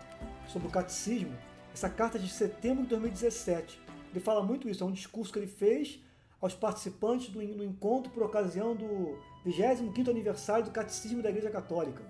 [0.48, 1.36] sobre o catecismo,
[1.72, 3.80] essa carta é de setembro de 2017.
[4.12, 6.00] Ele fala muito isso, é um discurso que ele fez
[6.40, 12.02] aos participantes do, do encontro por ocasião do 25º aniversário do Catecismo da Igreja Católica.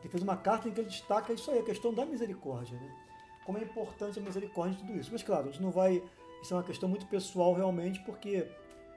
[0.00, 2.94] Ele fez uma carta em que ele destaca isso aí, a questão da misericórdia, né?
[3.44, 5.10] Como é importante a misericórdia em tudo isso.
[5.12, 6.02] Mas claro, a gente não vai.
[6.42, 8.46] Isso é uma questão muito pessoal realmente, porque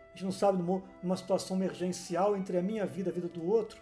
[0.07, 3.45] a gente não sabe numa situação emergencial entre a minha vida e a vida do
[3.45, 3.79] outro,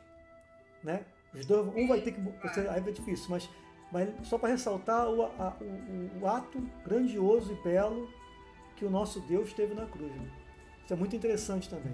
[0.83, 1.05] né?
[1.33, 2.21] Os dois, um vai ter que.
[2.69, 3.49] Aí é difícil, mas,
[3.91, 8.09] mas só para ressaltar o, a, o, o, ato grandioso e belo
[8.75, 10.11] que o nosso Deus teve na cruz.
[10.15, 10.31] Né?
[10.83, 11.93] Isso é muito interessante também.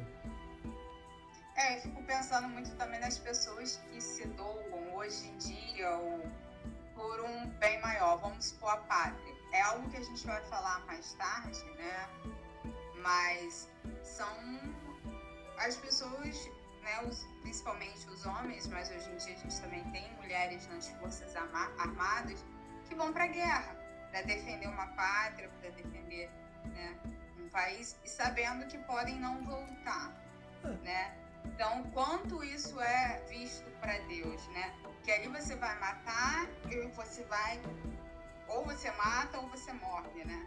[1.56, 6.22] É, eu fico pensando muito também nas pessoas que se doam hoje em dia ou
[7.02, 9.36] por um bem maior, vamos supor a pátria.
[9.52, 12.10] É algo que a gente vai falar mais tarde, né?
[13.02, 13.68] Mas
[14.04, 14.30] são
[15.58, 16.50] as pessoas,
[16.82, 20.90] né, os, principalmente os homens, mas hoje em dia a gente também tem mulheres nas
[20.90, 22.46] forças armadas
[22.88, 23.76] que vão para a guerra
[24.12, 26.30] para defender uma pátria, para defender
[26.66, 27.00] né,
[27.40, 30.14] um país e sabendo que podem não voltar,
[30.64, 30.68] é.
[30.84, 31.21] né?
[31.62, 34.74] Então, quanto isso é visto para Deus, né?
[35.04, 36.47] Que ali você vai matar
[36.95, 37.62] você vai
[38.47, 40.43] ou você mata ou você morre, né?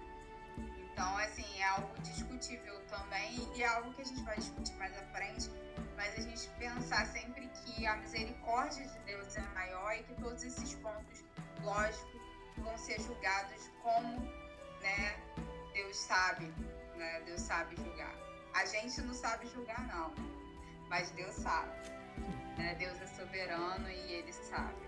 [0.58, 4.92] Então, assim, é algo discutível também e é algo que a gente vai discutir mais
[4.98, 5.48] à frente,
[5.94, 10.42] mas a gente pensar sempre que a misericórdia de Deus é maior e que todos
[10.42, 11.24] esses pontos,
[11.62, 12.20] lógico,
[12.58, 14.18] vão ser julgados como,
[14.80, 15.16] né,
[15.74, 16.52] Deus sabe,
[16.96, 17.20] né?
[17.20, 18.16] Deus sabe julgar.
[18.52, 20.33] A gente não sabe julgar, não
[20.88, 21.72] mas Deus sabe.
[22.58, 22.74] Né?
[22.78, 24.84] Deus é soberano e Ele sabe.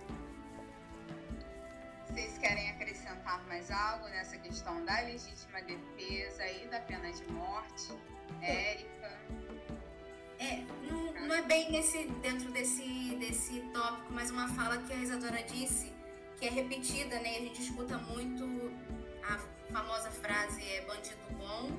[2.06, 7.92] Vocês querem acrescentar mais algo nessa questão da legítima defesa e da pena de morte?
[8.40, 9.18] Érica?
[10.38, 14.96] É, não, não, é bem nesse, dentro desse, desse tópico, mas uma fala que a
[14.96, 15.92] Isadora disse,
[16.38, 17.36] que é repetida, né?
[17.36, 18.44] A gente escuta muito
[19.22, 19.38] a
[19.72, 21.70] famosa frase é bandido bom,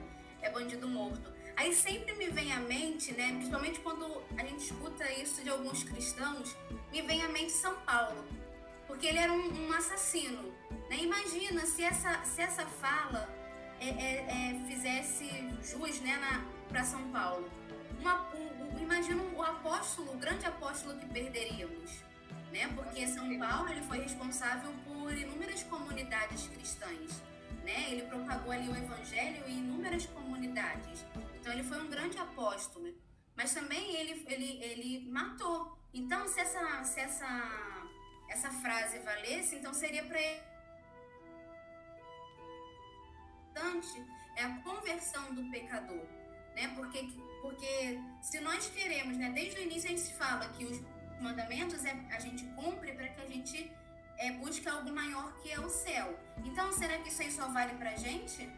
[0.42, 1.37] é bandido morto.
[1.58, 5.84] Aí sempre me vem à mente, né, principalmente quando a gente escuta isso de alguns
[5.84, 6.56] cristãos,
[6.92, 8.24] me vem à mente São Paulo,
[8.86, 10.54] porque ele era um, um assassino.
[10.88, 10.98] Né?
[11.02, 13.28] Imagina se essa, se essa fala
[13.80, 15.26] é, é, é, fizesse
[15.64, 17.50] jus né, para São Paulo.
[18.00, 22.04] Uma, um, imagina o apóstolo, o grande apóstolo que perderíamos.
[22.52, 22.72] Né?
[22.76, 27.22] Porque São Paulo ele foi responsável por inúmeras comunidades cristãs.
[27.64, 27.92] Né?
[27.92, 31.04] Ele propagou ali o evangelho em inúmeras comunidades.
[31.48, 32.94] Então ele foi um grande apóstolo,
[33.34, 35.80] mas também ele, ele, ele matou.
[35.94, 37.88] Então se essa, se essa,
[38.30, 40.42] essa frase valesse, então seria para ele
[44.36, 46.06] é a conversão do pecador,
[46.54, 46.68] né?
[46.76, 47.08] Porque
[47.42, 50.82] porque se nós queremos, né, desde o início a gente fala que os
[51.22, 53.72] mandamentos é, a gente cumpre para que a gente
[54.18, 56.20] é, busque algo maior que é o céu.
[56.44, 58.50] Então, será que isso aí só vale para gente?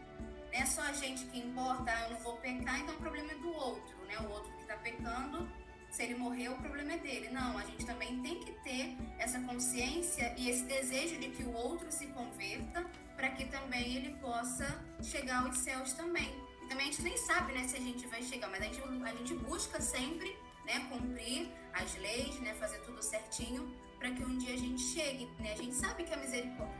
[0.51, 3.51] É só a gente que importa, eu não vou pecar, então o problema é do
[3.53, 4.17] outro, né?
[4.19, 5.49] O outro que está pecando,
[5.89, 7.29] se ele morrer, o problema é dele.
[7.29, 11.53] Não, a gente também tem que ter essa consciência e esse desejo de que o
[11.53, 12.85] outro se converta
[13.15, 16.31] para que também ele possa chegar aos céus também.
[16.63, 18.81] E também a gente nem sabe, né, se a gente vai chegar, mas a gente,
[18.81, 24.37] a gente busca sempre, né, cumprir as leis, né, fazer tudo certinho para que um
[24.37, 25.51] dia a gente chegue, né?
[25.51, 26.77] A gente sabe que a misericórdia,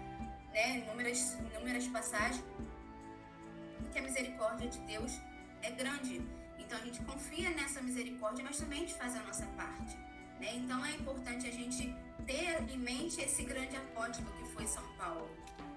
[0.54, 2.44] né, inúmeras, inúmeras passagens
[3.89, 5.19] que a misericórdia de Deus
[5.62, 6.21] é grande.
[6.58, 9.97] Então a gente confia nessa misericórdia, mas também a gente faz a nossa parte.
[10.39, 10.56] Né?
[10.56, 15.30] Então é importante a gente ter em mente esse grande apóstolo que foi São Paulo.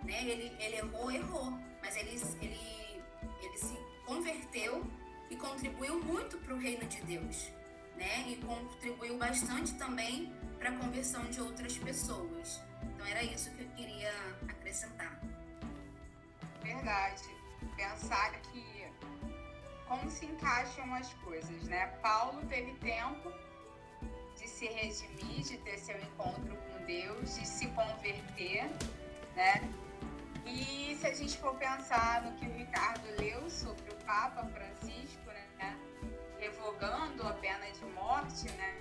[0.05, 0.23] Né?
[0.23, 3.03] Ele, ele errou, errou, mas ele, ele,
[3.43, 4.87] ele se converteu
[5.31, 7.51] e contribuiu muito para o reino de Deus.
[7.97, 8.29] Né?
[8.29, 12.61] E contribuiu bastante também para a conversão de outras pessoas.
[12.83, 14.13] Então era isso que eu queria
[14.49, 15.21] acrescentar.
[16.63, 17.42] Verdade
[17.77, 18.63] pensar que
[19.87, 21.87] como se encaixam as coisas, né?
[22.03, 23.31] Paulo teve tempo
[24.37, 28.71] de se redimir, de ter seu encontro com Deus, de se converter,
[29.37, 29.61] né?
[30.47, 35.27] E se a gente for pensar no que o Ricardo leu sobre o Papa Francisco,
[35.27, 35.79] né,
[36.39, 38.75] revogando a pena de morte, né,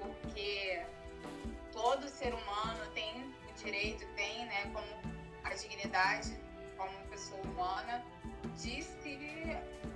[0.00, 0.82] porque
[1.72, 4.86] todo ser humano tem o direito, tem, né, como
[5.44, 6.34] a dignidade
[6.76, 8.04] como pessoa humana
[8.56, 9.18] de se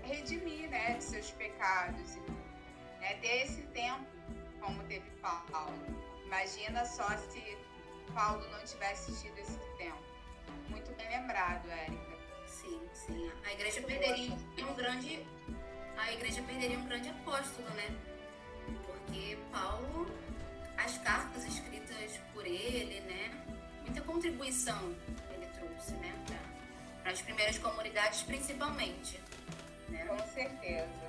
[0.02, 2.16] redimir, né, de seus pecados,
[3.00, 4.06] né, ter esse tempo
[4.60, 5.78] como teve Paulo.
[6.24, 7.56] Imagina só se
[8.14, 10.02] Paulo não tivesse tido esse tempo.
[10.68, 12.18] Muito bem lembrado, Érica.
[12.46, 13.30] Sim, sim.
[13.44, 15.26] A igreja perderia um grande,
[15.96, 17.96] a igreja perderia um grande apóstolo, né?
[18.86, 20.10] Porque Paulo,
[20.76, 23.30] as cartas escritas por ele, né?
[23.82, 24.94] Muita contribuição
[25.30, 26.12] ele trouxe, né?
[27.08, 29.18] Para as primeiras comunidades, principalmente.
[29.88, 30.04] Né?
[30.04, 31.06] Com certeza.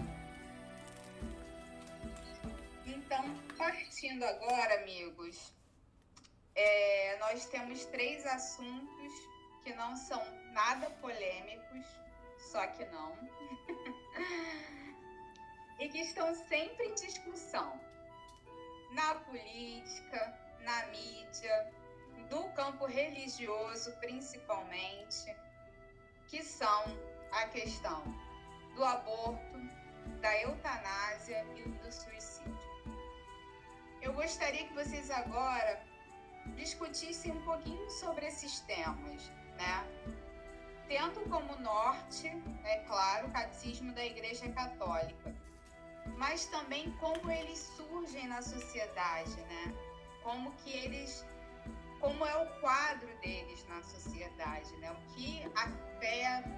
[2.86, 5.54] Então, partindo agora, amigos,
[6.56, 9.14] é, nós temos três assuntos
[9.62, 11.86] que não são nada polêmicos,
[12.50, 13.18] só que não,
[15.82, 17.78] e que estão sempre em discussão
[18.92, 21.74] na política, na mídia,
[22.32, 25.36] no campo religioso principalmente,
[26.30, 26.84] que são
[27.32, 28.04] a questão
[28.76, 29.58] do aborto,
[30.22, 32.58] da eutanásia e do suicídio.
[34.02, 35.84] Eu gostaria que vocês agora
[36.56, 39.86] discutissem um pouquinho sobre esses temas, né?
[40.88, 42.28] Tendo como norte,
[42.64, 45.36] é claro, o catecismo da Igreja Católica,
[46.18, 49.74] mas também como eles surgem na sociedade, né?
[50.24, 51.26] Como que eles
[52.00, 54.92] como é o quadro deles na sociedade, né?
[54.92, 56.50] O que afeta,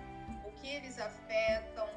[0.46, 1.88] o que eles afetam,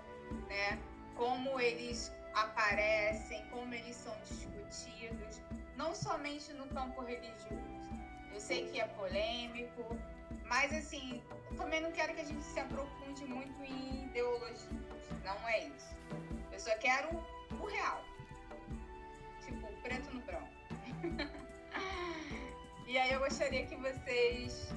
[0.49, 0.79] né?
[1.15, 5.41] Como eles aparecem, como eles são discutidos,
[5.77, 7.95] não somente no campo religioso.
[8.33, 9.97] Eu sei que é polêmico,
[10.47, 11.23] mas assim,
[11.57, 14.69] também não quero que a gente se aprofunde muito em ideologias.
[15.25, 15.95] Não é isso.
[16.51, 17.09] Eu só quero
[17.61, 18.05] o real.
[19.45, 20.49] Tipo, preto no branco.
[22.87, 24.73] e aí eu gostaria que vocês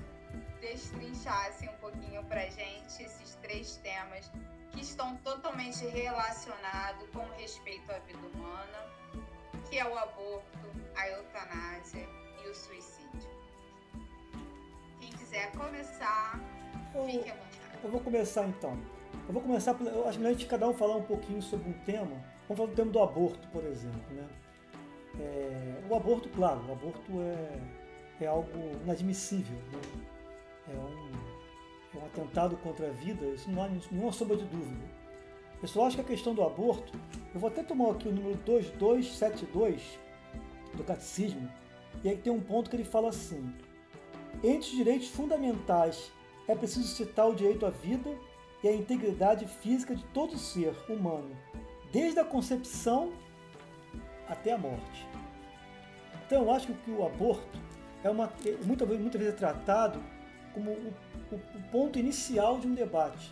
[0.62, 4.32] destrinchassem um pouquinho pra gente esses três temas
[4.72, 9.24] que estão totalmente relacionados com respeito à vida humana,
[9.70, 10.58] que é o aborto,
[10.96, 12.08] a eutanásia
[12.44, 13.30] e o suicídio.
[15.00, 16.40] Quem quiser começar,
[17.06, 17.84] fique à vontade.
[17.84, 18.78] Eu vou começar então.
[19.28, 21.74] Eu vou começar, eu acho melhor a gente cada um falar um pouquinho sobre um
[21.84, 22.24] tema.
[22.48, 24.02] Vamos falar do tema do aborto, por exemplo.
[24.12, 24.28] Né?
[25.20, 27.60] É, o aborto, claro, o aborto é,
[28.26, 28.50] é algo
[28.84, 29.58] inadmissível.
[29.72, 30.74] Né?
[30.74, 31.38] É um
[31.98, 34.86] é um atentado contra a vida, isso não há nenhuma sombra de dúvida.
[35.60, 36.94] Pessoal, acho que a questão do aborto,
[37.34, 39.98] eu vou até tomar aqui o número 2272
[40.76, 41.50] do Catecismo,
[42.04, 43.52] e aí tem um ponto que ele fala assim:
[44.44, 46.12] entre os direitos fundamentais
[46.48, 48.16] é preciso citar o direito à vida
[48.64, 51.36] e à integridade física de todo ser humano,
[51.92, 53.12] desde a concepção
[54.28, 55.08] até a morte.
[56.26, 57.58] Então, eu acho que o aborto
[58.04, 58.32] é uma,
[58.66, 60.02] muitas, muitas vezes é tratado
[60.54, 60.94] como o,
[61.32, 63.32] o, o ponto inicial de um debate.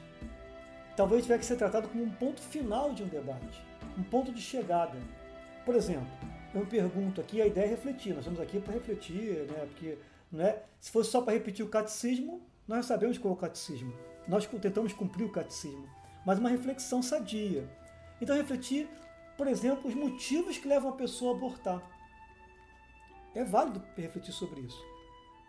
[0.95, 3.61] Talvez tivesse que ser tratado como um ponto final de um debate,
[3.97, 4.97] um ponto de chegada.
[5.65, 6.07] Por exemplo,
[6.53, 9.67] eu pergunto aqui, a ideia é refletir, nós estamos aqui para refletir, né?
[9.67, 9.97] porque
[10.31, 13.93] não é, se fosse só para repetir o catecismo, nós sabemos qual é o catecismo.
[14.27, 15.87] Nós tentamos cumprir o catecismo,
[16.25, 17.67] mas uma reflexão sadia.
[18.21, 18.87] Então, refletir,
[19.37, 21.83] por exemplo, os motivos que levam a pessoa a abortar.
[23.35, 24.81] É válido refletir sobre isso.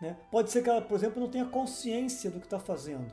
[0.01, 0.15] Né?
[0.29, 3.11] Pode ser que ela, por exemplo, não tenha consciência do que está fazendo.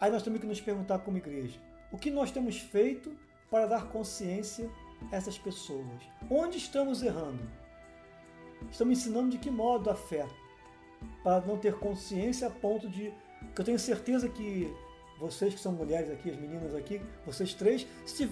[0.00, 1.60] Aí nós temos que nos perguntar como igreja:
[1.92, 3.14] o que nós temos feito
[3.50, 4.70] para dar consciência
[5.12, 6.02] a essas pessoas?
[6.30, 7.42] Onde estamos errando?
[8.70, 10.26] Estamos ensinando de que modo a fé?
[11.22, 13.12] Para não ter consciência a ponto de.
[13.54, 14.74] que eu tenho certeza que
[15.20, 18.30] vocês que são mulheres aqui, as meninas aqui, vocês três, se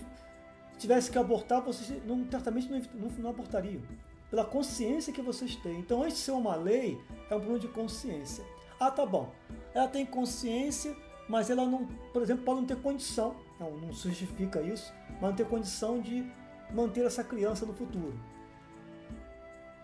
[0.79, 3.83] tivesse que abortar, vocês não, certamente não, não, não abortariam
[4.31, 5.79] pela consciência que vocês têm.
[5.81, 7.01] Então, antes de ser uma lei,
[7.31, 8.45] é um problema de consciência.
[8.79, 9.33] Ah, tá bom.
[9.75, 10.97] Ela tem consciência,
[11.29, 15.35] mas ela não, por exemplo, pode não ter condição, não, não justifica isso, mas não
[15.35, 16.27] ter condição de
[16.71, 18.19] manter essa criança no futuro.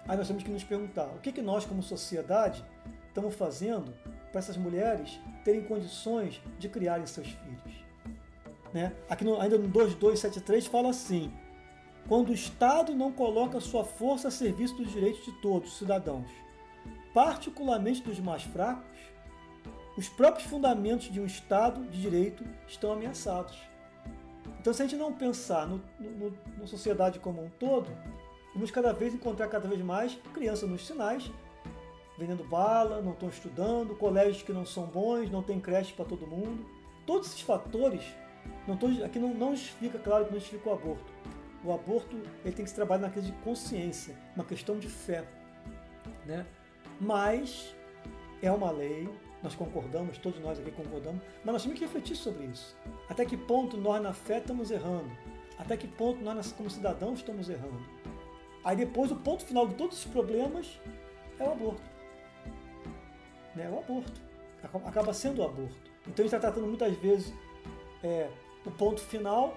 [0.07, 2.64] Aí nós temos que nos perguntar: o que, que nós, como sociedade,
[3.09, 3.95] estamos fazendo
[4.30, 7.82] para essas mulheres terem condições de criarem seus filhos?
[8.72, 8.93] Né?
[9.09, 11.32] Aqui no, ainda no 2273 fala assim:
[12.09, 16.26] quando o Estado não coloca sua força a serviço dos direitos de todos os cidadãos,
[17.14, 18.84] particularmente dos mais fracos,
[19.96, 23.57] os próprios fundamentos de um Estado de direito estão ameaçados.
[24.61, 27.90] Então, se a gente não pensar no, no, na sociedade como um todo,
[28.55, 31.30] vamos cada vez encontrar cada vez mais crianças nos sinais
[32.18, 36.26] vendendo bala, não estão estudando, colégios que não são bons, não tem creche para todo
[36.26, 36.64] mundo.
[37.07, 38.03] Todos esses fatores,
[38.66, 41.12] não tô, aqui não, não justifica, claro que não justifica o aborto.
[41.64, 45.24] O aborto ele tem que se trabalhar na questão de consciência, uma questão de fé.
[46.26, 46.44] Né?
[47.00, 47.74] Mas
[48.42, 49.08] é uma lei,
[49.42, 52.76] nós concordamos, todos nós aqui concordamos, mas nós temos que refletir sobre isso.
[53.08, 55.10] Até que ponto nós na fé estamos errando?
[55.58, 57.82] Até que ponto nós como cidadãos estamos errando?
[58.64, 60.80] Aí depois o ponto final de todos esses problemas
[61.38, 61.82] é o aborto.
[63.54, 63.66] Né?
[63.66, 64.20] É o aborto.
[64.84, 65.90] Acaba sendo o aborto.
[66.06, 67.32] Então a gente está tratando muitas vezes
[68.02, 68.28] é,
[68.64, 69.56] o ponto final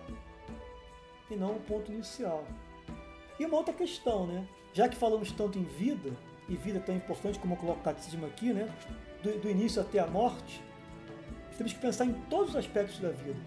[1.29, 2.45] e não o ponto inicial.
[3.39, 4.47] E uma outra questão, né?
[4.73, 6.11] Já que falamos tanto em vida,
[6.47, 8.71] e vida tão importante como coloca o catecismo aqui, né?
[9.23, 10.61] Do, do, início até a morte,
[11.57, 13.39] temos que pensar em todos os aspectos da vida.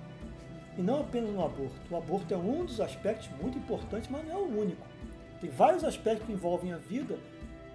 [0.76, 1.80] E não apenas no aborto.
[1.90, 4.86] O aborto é um dos aspectos muito importantes, mas não é o único.
[5.40, 7.18] Tem vários aspectos que envolvem a vida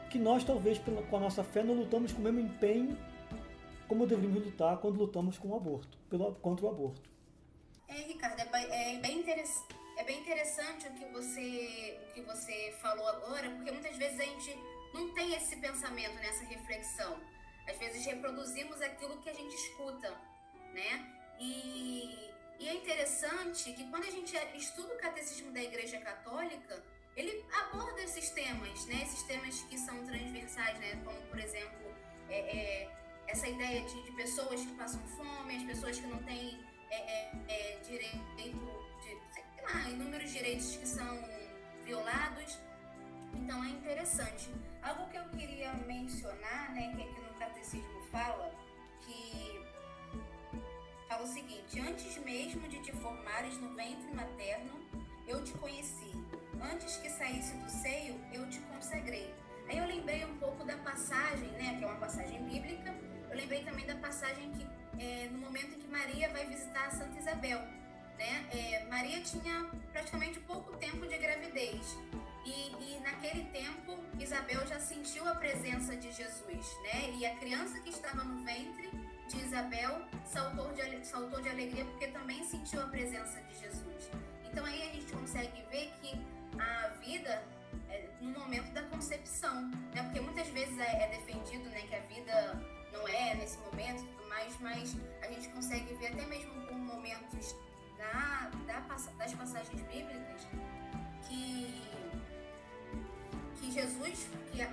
[0.10, 0.80] que nós, talvez,
[1.10, 2.98] com a nossa fé, não lutamos com o mesmo empenho
[3.88, 7.10] como deveríamos lutar quando lutamos com o aborto, pelo, contra o aborto.
[7.88, 9.83] É, Ricardo, é, é bem interessante.
[9.96, 14.24] É bem interessante o que você o que você falou agora, porque muitas vezes a
[14.24, 14.58] gente
[14.94, 17.20] não tem esse pensamento, nessa reflexão.
[17.68, 20.10] Às vezes reproduzimos aquilo que a gente escuta,
[20.74, 21.14] né?
[21.40, 26.84] E, e é interessante que quando a gente estuda o catecismo da Igreja Católica,
[27.16, 29.02] ele aborda esses temas, né?
[29.04, 31.02] Esses temas que são transversais, né?
[31.04, 31.96] Como, por exemplo,
[32.30, 32.92] é, é,
[33.28, 37.32] essa ideia de, de, pessoas que passam fome, as pessoas que não têm é, é,
[37.48, 38.83] é direito,
[39.64, 41.24] sei lá, inúmeros direitos que são
[41.86, 42.60] violados.
[43.34, 44.50] Então é interessante.
[44.82, 48.54] Algo que eu queria mencionar, né, que aqui no catecismo fala,
[49.02, 49.62] que
[51.08, 54.80] fala o seguinte: antes mesmo de te formares no ventre materno,
[55.28, 56.12] eu te conheci.
[56.62, 59.34] Antes que saísse do seio, eu te consagrei.
[59.68, 62.94] Aí eu lembrei um pouco da passagem, né, que é uma passagem bíblica.
[63.30, 64.68] Eu lembrei também da passagem que
[65.02, 67.60] é, no momento em que Maria vai visitar Santa Isabel,
[68.18, 68.48] né?
[68.52, 71.98] É, Maria tinha praticamente pouco tempo de gravidez
[72.46, 77.12] e, e, naquele tempo, Isabel já sentiu a presença de Jesus, né?
[77.16, 78.92] E a criança que estava no ventre
[79.30, 84.10] de Isabel saltou de, saltou de alegria porque também sentiu a presença de Jesus.
[84.44, 86.20] Então aí a gente consegue ver que
[86.60, 87.44] a vida
[87.90, 90.04] é no momento da concepção, né?
[90.04, 92.62] Porque muitas vezes é, é defendido, né, que a vida
[92.92, 96.76] não é nesse momento e tudo mais, mas a gente consegue ver até mesmo com
[96.76, 97.56] momentos
[98.12, 98.50] da,
[99.18, 100.48] das passagens bíblicas
[101.28, 101.82] que
[103.60, 104.68] que Jesus, que a,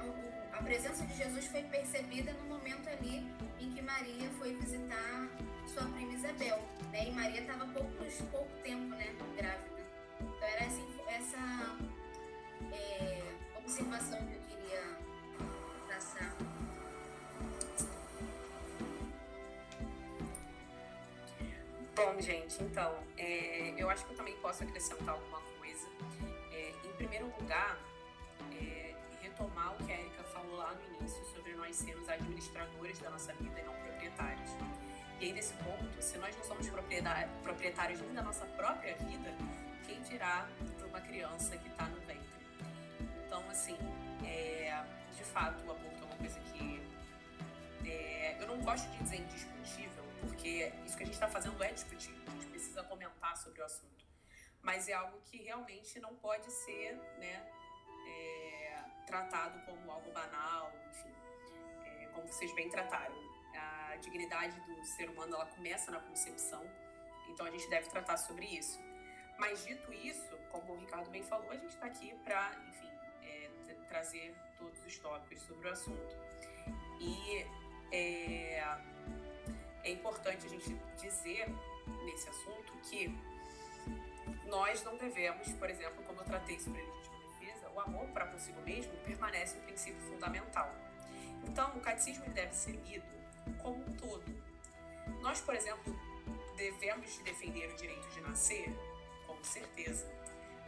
[0.52, 3.24] a presença de Jesus foi percebida no momento ali
[3.60, 5.28] em que Maria foi visitar
[5.72, 6.58] sua prima Isabel,
[6.90, 7.08] né?
[7.08, 7.90] E Maria estava pouco,
[8.30, 9.80] pouco tempo, né, grávida.
[10.20, 11.76] Então era essa, essa
[12.72, 13.22] é,
[13.58, 14.82] observação que eu queria
[15.86, 16.36] traçar.
[21.94, 25.88] Bom, gente, então, é, eu acho que eu também posso acrescentar alguma coisa.
[26.52, 27.78] É, em primeiro lugar,
[29.40, 33.32] retomar o que a Erika falou lá no início sobre nós sermos administradores da nossa
[33.34, 34.50] vida e não proprietários.
[35.18, 36.68] E aí, nesse ponto, se nós não somos
[37.42, 39.34] proprietários nem da nossa própria vida,
[39.86, 40.46] quem dirá
[40.78, 42.40] de uma criança que está no ventre?
[43.26, 43.76] Então, assim,
[44.24, 44.82] é,
[45.16, 46.82] de fato, o aborto é uma coisa que
[47.86, 51.72] é, eu não gosto de dizer indiscutível, porque isso que a gente está fazendo é
[51.72, 54.04] discutível, a gente precisa comentar sobre o assunto.
[54.62, 57.50] Mas é algo que realmente não pode ser, né?
[58.06, 61.12] É, tratado como algo banal, enfim,
[61.84, 63.14] é, como vocês bem trataram.
[63.54, 66.64] A dignidade do ser humano ela começa na concepção,
[67.28, 68.78] então a gente deve tratar sobre isso.
[69.38, 72.90] Mas dito isso, como o Ricardo bem falou, a gente está aqui para, enfim,
[73.22, 73.50] é,
[73.88, 76.16] trazer todos os tópicos sobre o assunto.
[77.00, 77.46] E
[77.90, 78.62] é,
[79.84, 81.48] é importante a gente dizer
[82.04, 83.14] nesse assunto que
[84.46, 86.82] nós não devemos, por exemplo, como eu tratei sobre
[87.74, 90.70] o amor para consigo mesmo permanece um princípio fundamental.
[91.44, 93.06] Então, o catecismo deve ser lido
[93.62, 94.24] como um todo.
[95.22, 95.98] Nós, por exemplo,
[96.56, 98.68] devemos defender o direito de nascer,
[99.26, 100.06] com certeza,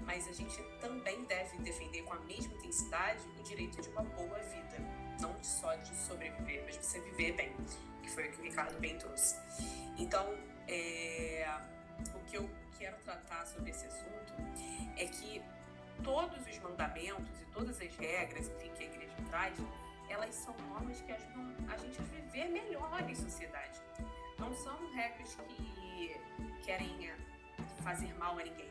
[0.01, 4.39] mas a gente também deve defender com a mesma intensidade o direito de uma boa
[4.39, 4.77] vida,
[5.23, 7.53] não só de sobreviver, mas de você viver bem,
[8.03, 9.37] que foi o que o Ricardo bem trouxe.
[9.97, 10.35] Então,
[10.69, 11.47] é,
[12.15, 14.35] o que eu quero tratar sobre esse assunto
[14.97, 15.43] é que
[16.03, 19.57] todos os mandamentos e todas as regras, enfim, que a igreja traz,
[20.11, 23.81] elas são normas que ajudam a gente a viver melhor em sociedade.
[24.39, 26.21] Não são regras que
[26.65, 27.17] querem eh,
[27.83, 28.71] fazer mal a ninguém.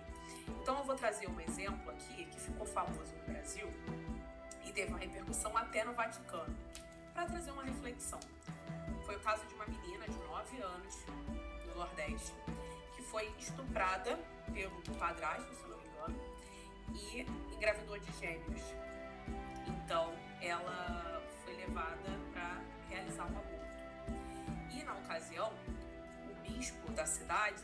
[0.62, 3.68] Então eu vou trazer um exemplo aqui que ficou famoso no Brasil
[4.66, 6.55] e teve uma repercussão até no Vaticano.
[7.14, 8.20] para trazer uma reflexão.
[9.05, 11.05] Foi o caso de uma menina de 9 anos
[11.68, 12.34] no Nordeste
[12.95, 14.18] que foi estuprada
[14.53, 16.20] pelo padrasto, se não me engano,
[16.93, 17.22] e
[17.55, 18.62] engravidou de gêmeos.
[19.68, 23.51] Então, ela foi levada para realizar um aborto.
[24.72, 25.51] E na ocasião,
[26.30, 27.64] o bispo da cidade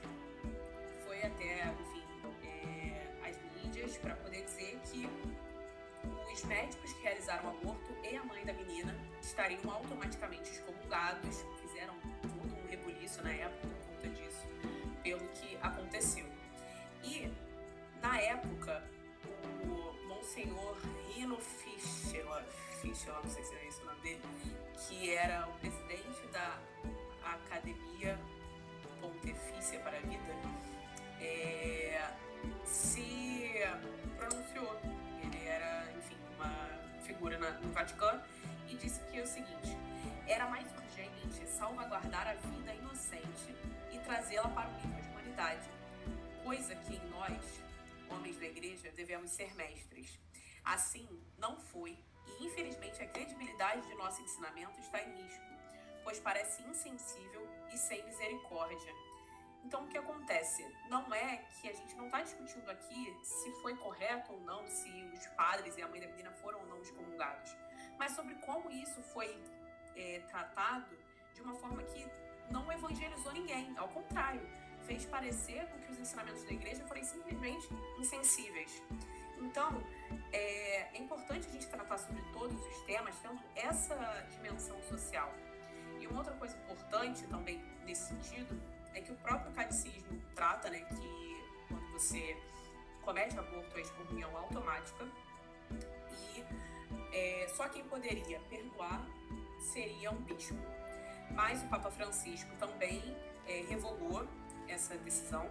[1.06, 2.04] foi até, enfim,
[2.43, 5.10] é, as mídias para poder dizer que
[6.32, 11.95] os médicos que realizaram o aborto e a mãe da menina estariam automaticamente excomungados, fizeram
[12.22, 14.47] todo um rebuliço na época por conta disso,
[15.03, 16.26] pelo que aconteceu.
[17.03, 17.32] E,
[18.01, 18.84] na época,
[19.64, 20.78] o Monsenhor
[21.14, 22.26] Rino Fischer,
[22.82, 24.22] Fischer, não sei se é esse o nome dele,
[24.88, 26.60] que era o presidente da
[27.24, 28.20] Academia
[29.01, 30.34] Pontifícia para a Vida,
[31.22, 32.10] é,
[32.66, 33.62] se
[34.18, 34.80] pronunciou.
[35.24, 35.91] Ele era,
[36.38, 38.22] uma figura na, no Vaticano
[38.70, 39.76] e disse que é o seguinte:
[40.28, 43.56] era mais urgente salvaguardar a vida inocente
[43.92, 45.70] e trazê-la para o nível de humanidade,
[46.44, 47.64] coisa que em nós,
[48.10, 50.20] homens da igreja, devemos ser mestres.
[50.64, 51.08] Assim,
[51.38, 55.46] não foi, e infelizmente a credibilidade de nosso ensinamento está em risco,
[56.04, 58.94] pois parece insensível e sem misericórdia.
[59.64, 60.66] Então, o que acontece?
[60.89, 64.89] Não é que a gente não está discutindo aqui se foi correto ou não, se
[65.14, 67.55] os padres e a mãe da menina foram ou não excomungados,
[67.97, 69.38] mas sobre como isso foi
[69.95, 70.97] é, tratado
[71.34, 72.08] de uma forma que
[72.49, 74.41] não evangelizou ninguém, ao contrário,
[74.86, 77.68] fez parecer com que os ensinamentos da igreja foram simplesmente
[77.99, 78.82] insensíveis.
[79.38, 79.84] Então,
[80.32, 83.95] é, é importante a gente tratar sobre todos os temas, tendo essa
[84.32, 85.32] dimensão social.
[85.99, 88.60] E uma outra coisa importante também nesse sentido
[88.94, 92.38] é que o próprio catecismo trata, né, que quando você
[93.02, 95.08] comete aborto é excomunhão automática
[96.12, 96.44] e
[97.14, 99.06] é, só quem poderia perdoar
[99.60, 100.58] seria um bispo.
[101.32, 103.02] Mas o Papa Francisco também
[103.48, 104.28] é, revogou
[104.68, 105.48] essa decisão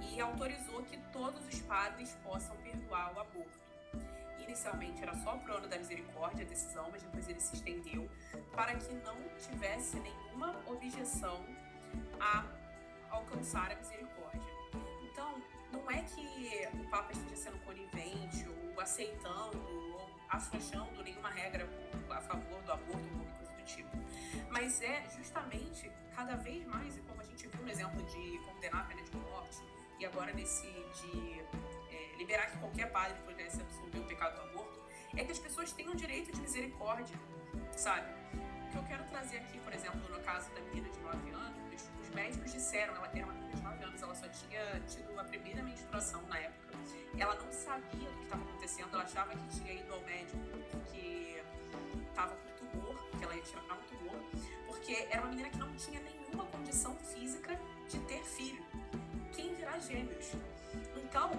[0.00, 3.60] e autorizou que todos os padres possam perdoar o aborto.
[4.38, 8.08] Inicialmente era só para o ano da misericórdia a decisão, mas depois ele se estendeu
[8.52, 11.44] para que não tivesse nenhuma objeção
[12.20, 12.44] a
[13.10, 14.52] alcançar a misericórdia.
[15.02, 15.42] Então,
[15.72, 21.68] não é que o Papa esteja sendo conivente ou aceitando ou afrouxando nenhuma regra
[22.10, 23.90] a favor do aborto ou qualquer coisa do tipo.
[24.50, 28.82] Mas é justamente cada vez mais, e como a gente viu no exemplo de condenar
[28.82, 29.58] a pena de morte,
[29.98, 31.40] e agora nesse de
[31.90, 34.80] é, liberar que qualquer padre pudesse absolver o pecado do aborto,
[35.16, 37.18] é que as pessoas tenham direito de misericórdia,
[37.72, 38.08] sabe?
[38.66, 41.59] O que eu quero trazer aqui, por exemplo, no caso da menina de 9 anos,
[42.02, 45.24] os médicos disseram, ela era uma menina de 9 anos, ela só tinha tido a
[45.24, 46.78] primeira menstruação na época.
[47.18, 50.38] Ela não sabia do que estava acontecendo, ela achava que tinha ido ao médico
[50.70, 51.42] porque
[52.08, 54.20] estava com tumor, que ela ia tirar um tumor,
[54.66, 57.58] porque era uma menina que não tinha nenhuma condição física
[57.88, 58.64] de ter filho.
[59.32, 60.32] Quem dirá gêmeos?
[60.96, 61.30] Então,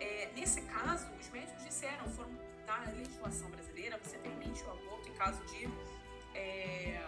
[0.00, 2.30] é, nesse caso, os médicos disseram, foram
[2.66, 5.68] na legislação brasileira, você permite o aborto em caso de
[6.34, 7.00] é,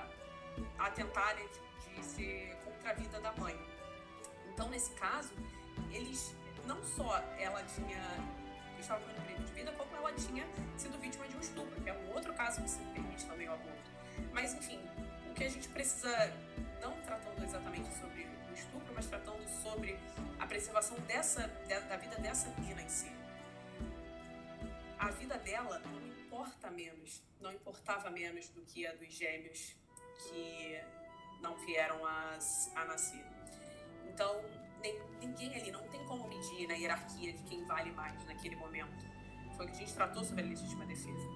[0.79, 1.61] atentar de, de
[2.03, 3.59] ser contra a vida da mãe.
[4.53, 5.35] Então, nesse caso,
[5.91, 6.35] eles
[6.67, 8.01] não só ela tinha
[8.85, 11.95] estava com período de vida, como ela tinha sido vítima de um estupro, que é
[11.95, 13.91] um outro caso que se permite também o aborto.
[14.33, 14.81] Mas, enfim,
[15.31, 16.33] o que a gente precisa,
[16.81, 19.99] não tratando exatamente sobre o estupro, mas tratando sobre
[20.39, 21.49] a preservação dessa,
[21.89, 23.11] da vida dessa menina em si.
[24.99, 29.75] A vida dela não importa menos, não importava menos do que a dos gêmeos
[30.29, 30.81] que
[31.45, 32.39] não vieram a,
[32.75, 33.25] a nascer.
[34.09, 34.43] Então,
[34.81, 39.05] nem, ninguém ali, não tem como medir na hierarquia de quem vale mais naquele momento.
[39.57, 41.29] Foi o que a gente tratou sobre a legítima defesa.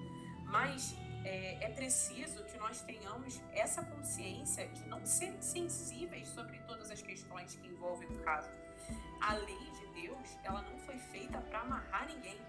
[0.43, 6.89] Mas é, é, preciso que nós tenhamos essa consciência de não ser sensíveis sobre todas
[6.89, 8.49] as questões que envolvem o caso.
[9.21, 12.39] A lei de Deus, ela não foi feita para amarrar ninguém.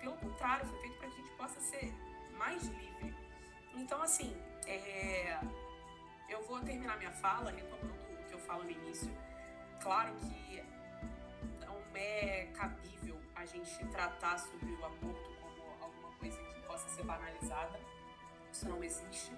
[0.00, 1.92] Pelo contrário, foi feita para que a gente possa ser
[2.36, 3.14] mais livre.
[3.74, 4.36] Então, assim,
[4.66, 5.40] é,
[6.28, 9.10] eu vou terminar minha fala retomando o que eu falo no início.
[9.80, 10.62] Claro que
[11.60, 17.04] não é cabível a gente tratar sobre o aborto como alguma coisa que possa ser
[17.04, 17.78] banalizada.
[18.52, 19.32] Isso não existe.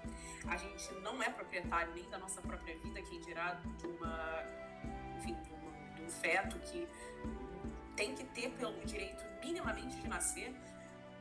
[0.49, 4.43] A gente não é proprietário nem da nossa própria vida, quem dirá de uma,
[5.17, 6.89] enfim, de, uma, de um feto que
[7.97, 10.55] tem que ter pelo direito minimamente de nascer,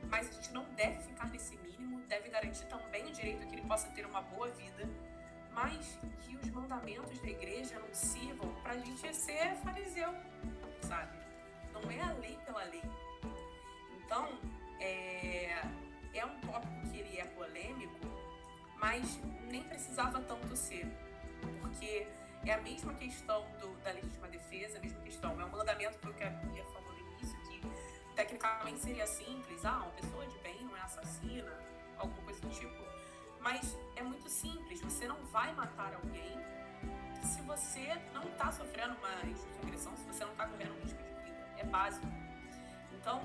[0.10, 3.56] mas a gente não deve ficar nesse mínimo, deve garantir também o direito a que
[3.56, 4.90] ele possa ter uma boa vida,
[5.54, 10.14] mas que os mandamentos da igreja não sirvam para a gente ser fariseu,
[10.82, 11.18] sabe?
[11.72, 12.84] Não é a lei pela lei.
[13.98, 14.28] Então,
[14.80, 15.62] é,
[16.14, 18.00] é um tópico que ele é polêmico,
[18.78, 20.88] mas nem precisava tanto ser,
[21.62, 22.08] porque
[22.46, 25.40] é a mesma questão do, da legítima defesa, a mesma questão.
[25.40, 26.16] É um mandamento que eu
[26.56, 27.62] ia falou no início, que
[28.16, 29.64] tecnicamente seria simples.
[29.64, 31.58] Ah, uma pessoa de bem não é assassina,
[31.98, 33.03] alguma coisa do tipo.
[33.44, 34.82] Mas é muito simples.
[34.82, 36.34] Você não vai matar alguém
[37.22, 39.10] se você não está sofrendo uma
[39.62, 41.46] agressão, se você não está correndo risco de vida.
[41.58, 42.08] É básico.
[42.94, 43.22] Então,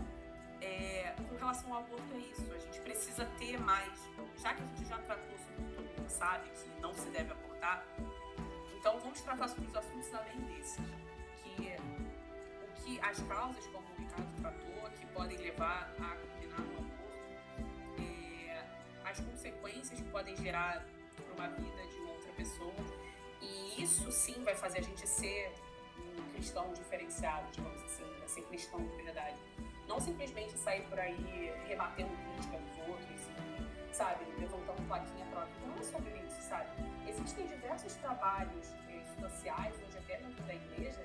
[0.60, 2.52] é, com relação ao aborto, é isso.
[2.52, 3.98] A gente precisa ter mais.
[4.36, 7.84] Já que a gente já tratou sobre todo mundo sabe que não se deve abortar,
[8.78, 10.76] então, vamos tratar sobre os assuntos além desses,
[11.44, 16.16] que o que as causas, como o Ricardo tratou, que podem levar a
[19.10, 20.84] as consequências que podem gerar
[21.16, 22.74] para uma vida de outra pessoa,
[23.40, 25.52] e isso sim vai fazer a gente ser
[26.18, 29.38] um cristão diferenciado, digamos assim, vai ser cristão de verdade.
[29.86, 33.18] Não simplesmente sair por aí rebatendo crítica dos outros
[33.98, 35.66] sabe, levantando plaquinha própria.
[35.66, 36.70] Não é sobre isso, sabe?
[37.08, 41.04] existem diversos trabalhos eh, sociais, hoje até dentro da igreja,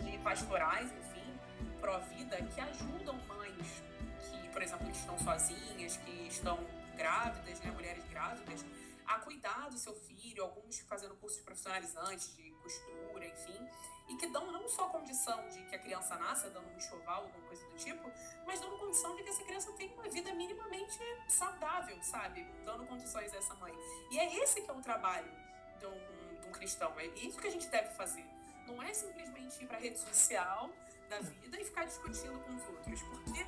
[0.00, 1.38] de pastorais, enfim,
[1.80, 3.82] pró-vida, que ajudam mães
[4.30, 6.58] que, por exemplo, estão sozinhas, que estão
[7.00, 8.64] grávidas, né, mulheres grávidas,
[9.06, 13.68] a cuidar do seu filho, alguns fazendo cursos profissionalizantes de costura, enfim,
[14.08, 17.46] e que dão não só condição de que a criança nasça dando um enxoval, alguma
[17.48, 18.10] coisa do tipo,
[18.46, 20.98] mas dando condição de que essa criança tenha uma vida minimamente
[21.28, 22.44] saudável, sabe?
[22.64, 23.74] Dando condições a essa mãe.
[24.10, 25.30] E é esse que é o trabalho
[25.78, 26.92] de um, de um cristão.
[27.00, 28.26] É isso que a gente deve fazer.
[28.66, 30.70] Não é simplesmente ir para a rede social
[31.08, 33.46] da vida e ficar discutindo com os outros, porque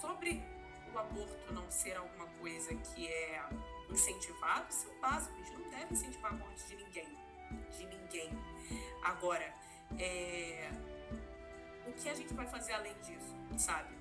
[0.00, 0.53] sobre
[0.94, 3.42] o aborto não ser alguma coisa que é
[3.90, 5.06] incentivado, isso é.
[5.06, 7.08] A gente não deve incentivar a morte de ninguém.
[7.70, 8.30] De ninguém.
[9.02, 9.52] Agora,
[9.98, 10.70] é...
[11.86, 13.94] o que a gente vai fazer além disso, sabe?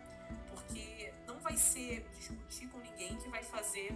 [0.49, 3.91] Porque não vai ser discutir com ninguém que vai fazer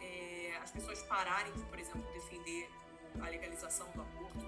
[0.00, 2.70] é, as pessoas pararem de, por exemplo, defender
[3.20, 4.46] a legalização do aborto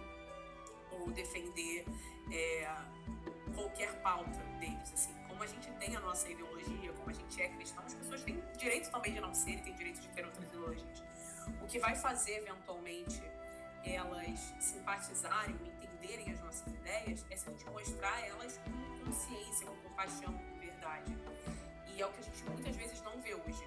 [0.93, 1.85] ou defender
[2.31, 2.69] é,
[3.55, 5.20] qualquer pauta deles, assim.
[5.41, 8.45] Como a gente tem a nossa ideologia, como a gente é cristão, as pessoas têm
[8.59, 11.03] direito também de não ser e têm direito de ter outras ideologias.
[11.63, 13.23] O que vai fazer, eventualmente,
[13.83, 19.77] elas simpatizarem, entenderem as nossas ideias, é se a gente mostrar elas com consciência, com
[19.77, 21.17] compaixão, com verdade.
[21.87, 23.65] E é o que a gente muitas vezes não vê hoje.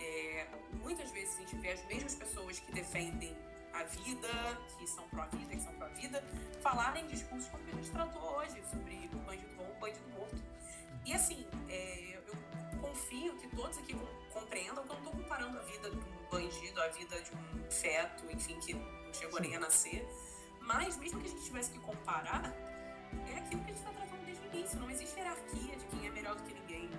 [0.00, 3.36] É, muitas vezes a gente vê as mesmas pessoas que defendem
[3.72, 4.28] a vida,
[4.76, 6.24] que são pró-vida, que são pró-vida,
[6.60, 10.55] falarem discursos como a gente tratou hoje, sobre bandido bom, bandido morto.
[11.06, 13.94] E assim, é, eu confio que todos aqui
[14.32, 17.70] compreendam que eu não estou comparando a vida de um bandido, a vida de um
[17.70, 20.04] feto, enfim, que não chegou nem a nascer.
[20.60, 22.52] Mas mesmo que a gente tivesse que comparar,
[23.32, 24.80] é aquilo que a gente está tratando desde o início.
[24.80, 26.90] Não existe hierarquia de quem é melhor do que ninguém.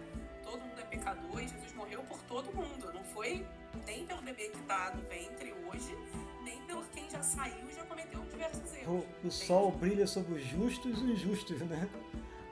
[0.41, 2.93] Todo mundo é pecador e Jesus morreu por todo mundo.
[2.93, 3.45] Não foi
[3.85, 5.97] nem pelo bebê que está no ventre hoje,
[6.45, 9.03] nem pelo quem já saiu e já cometeu diversos erros.
[9.23, 11.89] O, o sol brilha sobre os justos e injustos, né?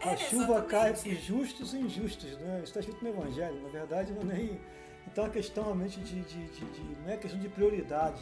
[0.01, 0.69] A é, chuva exatamente.
[0.69, 2.55] cai para os justos e injustos, né?
[2.57, 4.59] Isso está escrito no Evangelho, na verdade não é nem.
[5.07, 8.21] Então a questão realmente de, de, de, de não é questão de prioridade.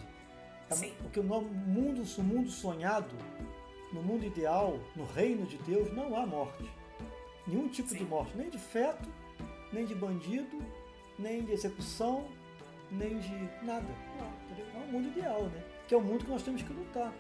[0.70, 0.94] É, Sim.
[1.02, 3.16] Porque no mundo, no mundo sonhado,
[3.92, 6.70] no mundo ideal, no reino de Deus, não há morte.
[7.46, 7.98] Nenhum tipo Sim.
[7.98, 9.08] de morte, nem de feto,
[9.72, 10.62] nem de bandido,
[11.20, 12.28] nem de execução,
[12.92, 13.88] nem de nada.
[14.18, 15.64] Não, é o mundo ideal, né?
[15.88, 17.14] Que é o mundo que nós temos que lutar.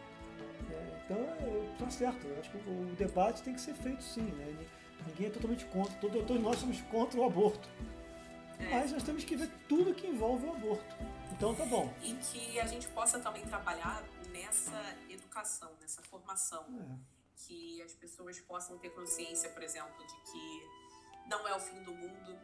[1.05, 2.25] Então, está certo.
[2.27, 4.67] Eu acho que o debate tem que ser feito sim, né?
[5.07, 5.93] Ninguém é totalmente contra.
[5.99, 7.67] Todos, todos nós somos contra o aborto.
[8.59, 8.69] É.
[8.69, 10.95] Mas nós temos que ver tudo que envolve o aborto.
[11.31, 11.93] Então tá bom.
[12.01, 16.65] E que a gente possa também trabalhar nessa educação, nessa formação.
[16.79, 17.13] É.
[17.45, 20.63] Que as pessoas possam ter consciência, por exemplo, de que
[21.27, 22.39] não é o fim do mundo,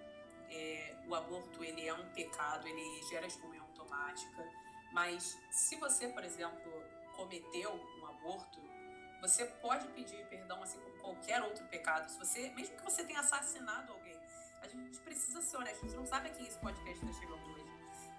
[0.50, 4.46] é, o aborto ele é um pecado, ele gera excomunhão automática.
[4.92, 6.72] Mas se você, por exemplo,
[7.20, 8.60] cometeu um aborto,
[9.22, 12.10] você pode pedir perdão assim como qualquer outro pecado.
[12.10, 14.18] Se você, mesmo que você tenha assassinado alguém,
[14.62, 15.86] a gente precisa ser honesto.
[15.86, 17.66] A gente não sabe a quem esse podcast está chegando hoje.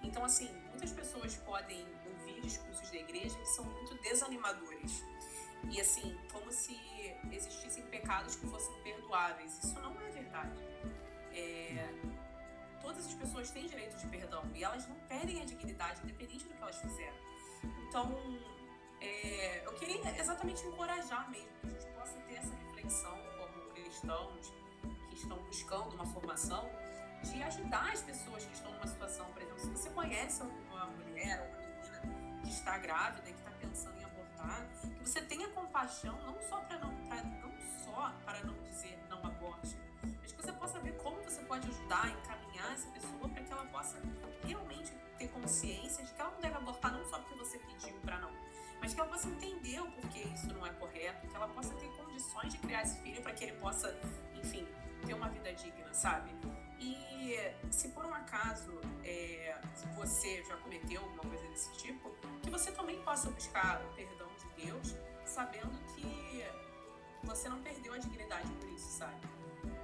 [0.02, 5.02] Então, assim, muitas pessoas podem ouvir discursos da igreja que são muito desanimadores.
[5.70, 6.78] E assim, como se
[7.32, 9.62] existissem pecados que fossem perdoáveis.
[9.64, 10.52] Isso não é verdade.
[11.32, 11.88] É,
[12.82, 16.54] todas as pessoas têm direito de perdão e elas não perdem a dignidade, independente do
[16.54, 17.16] que elas fizeram.
[17.88, 18.08] Então,
[19.00, 24.52] é, eu queria exatamente encorajar mesmo que a gente possa ter essa reflexão como cristãos
[25.08, 26.70] que estão buscando uma formação
[27.22, 31.40] de ajudar as pessoas que estão numa situação, por exemplo, se você conhece uma mulher
[31.40, 35.48] ou uma menina que está grávida e que está pensando em abortar, que você tenha
[35.48, 37.52] compaixão não só para não, não
[37.84, 39.76] só para não dizer não aborte,
[40.20, 43.66] mas que você possa ver como você pode ajudar, encaminhar essa pessoa para que ela
[43.66, 44.00] possa
[44.44, 46.90] realmente ter consciência de que ela não deve abortar
[48.94, 52.52] que ela possa entender o porquê isso não é correto, que ela possa ter condições
[52.52, 53.96] de criar esse filho para que ele possa,
[54.34, 54.66] enfim,
[55.06, 56.30] ter uma vida digna, sabe?
[56.78, 57.36] E
[57.70, 59.58] se por um acaso é,
[59.94, 62.10] você já cometeu alguma coisa desse tipo,
[62.42, 66.44] que você também possa buscar o perdão de Deus, sabendo que
[67.22, 69.20] você não perdeu a dignidade por isso, sabe?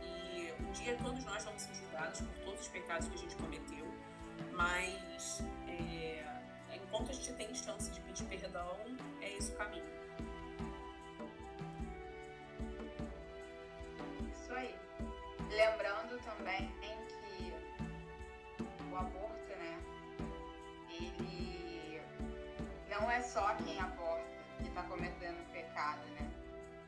[0.03, 3.37] E um dia todos nós vamos ser julgados por todos os pecados que a gente
[3.37, 3.87] cometeu,
[4.53, 6.25] mas é,
[6.97, 8.75] enquanto a gente tem chance de pedir perdão,
[9.21, 9.85] é esse o caminho.
[14.33, 14.75] Isso aí.
[15.51, 17.53] Lembrando também que
[18.91, 19.79] o aborto, né?
[20.89, 22.01] Ele
[22.89, 24.25] não é só quem aborta
[24.63, 26.31] que está cometendo pecado, né?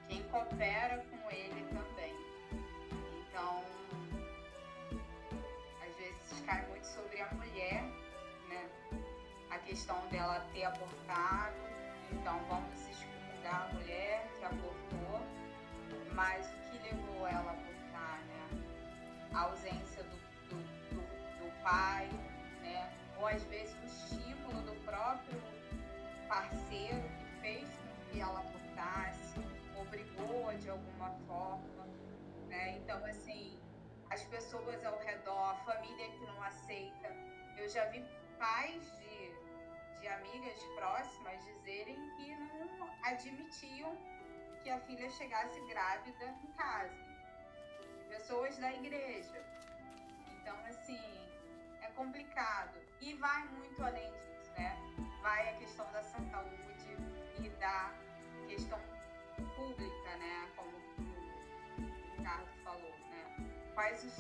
[0.09, 2.15] Quem coopera com ele também.
[3.29, 3.63] Então,
[5.83, 7.85] às vezes cai muito sobre a mulher,
[9.69, 11.55] questão dela ter abortado.
[12.11, 15.21] Então, vamos excomungar a mulher que abortou.
[16.15, 18.65] Mas o que levou ela a abortar, né?
[19.35, 20.17] A ausência do,
[20.49, 20.57] do,
[20.91, 21.01] do,
[21.39, 22.09] do pai,
[22.63, 22.91] né?
[23.19, 25.41] Ou às vezes o estímulo do próprio
[26.29, 29.39] parceiro que fez com que ela abortasse,
[29.79, 31.87] obrigou de alguma forma,
[32.49, 32.79] né?
[32.79, 33.59] Então, assim,
[34.11, 37.15] as pessoas ao redor, a família que não aceita.
[37.57, 38.05] Eu já vi
[38.39, 39.33] pais de,
[40.01, 43.97] de amigas próximas dizerem que não admitiam
[44.63, 46.97] que a filha chegasse grávida em casa.
[48.09, 49.45] Pessoas da igreja.
[50.41, 51.01] Então, assim,
[51.83, 52.79] é complicado.
[53.01, 54.77] E vai muito além disso, né?
[55.23, 56.97] Vai a questão da saúde
[57.41, 57.93] e da
[58.49, 58.81] questão
[59.57, 60.51] pública, né?
[60.57, 63.37] Como o Ricardo falou, né?
[63.75, 64.13] Quais os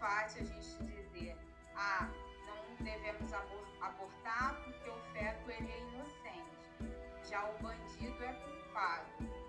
[0.00, 1.36] fácil a gente dizer,
[1.76, 2.08] ah,
[2.46, 9.40] não devemos abortar porque o feto ele é inocente, já o bandido é culpado.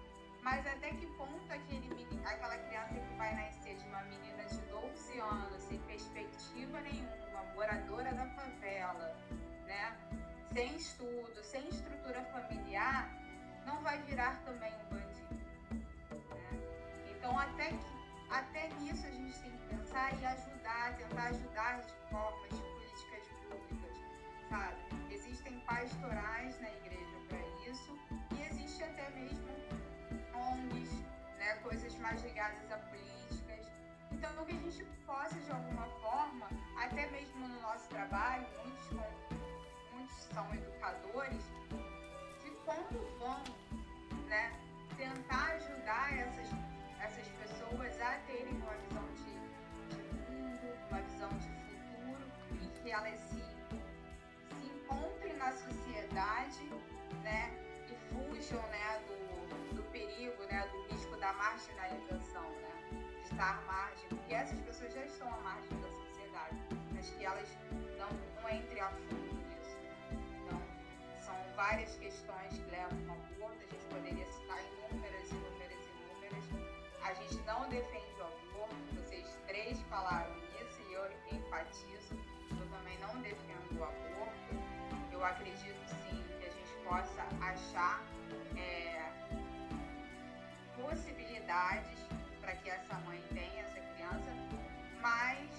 [0.43, 1.87] Mas até que ponto aquele,
[2.25, 8.11] aquela criança que vai nascer de uma menina de 12 anos, sem perspectiva nenhuma, moradora
[8.13, 9.15] da favela,
[9.65, 9.97] né?
[10.51, 13.09] sem estudo, sem estrutura familiar,
[13.65, 15.35] não vai virar também um bandido.
[15.71, 15.85] Né?
[17.11, 18.00] Então, até, que,
[18.31, 23.27] até nisso a gente tem que pensar e ajudar, tentar ajudar de formas de políticas
[23.49, 23.97] públicas,
[24.49, 25.13] sabe?
[25.13, 27.97] Existem pastorais na igreja para isso
[28.35, 29.49] e existe até mesmo
[30.33, 30.91] ONGs,
[31.37, 33.67] né, coisas mais ligadas a políticas.
[34.11, 38.89] Então, que a gente possa, de alguma forma, até mesmo no nosso trabalho, muitos,
[39.93, 41.43] muitos são educadores,
[42.41, 43.43] de como vão
[44.27, 44.51] né,
[44.97, 46.49] tentar ajudar essas,
[46.99, 47.40] essas pessoas
[48.11, 53.39] a terem uma visão de, de mundo, uma visão de futuro, e que elas se,
[53.39, 56.69] se encontrem na sociedade
[57.23, 57.51] né,
[57.87, 63.61] e fujam né, do, do perigo, né, do risco da marginalização, né, de estar à
[63.61, 66.57] margem, porque essas pessoas já estão à margem da sociedade,
[66.93, 67.57] mas que elas
[67.97, 68.09] não,
[68.41, 69.77] não entrem a fundo nisso.
[70.11, 70.61] Então,
[71.17, 73.30] são várias questões que levam
[91.51, 94.31] para que essa mãe tenha essa criança,
[95.01, 95.49] mas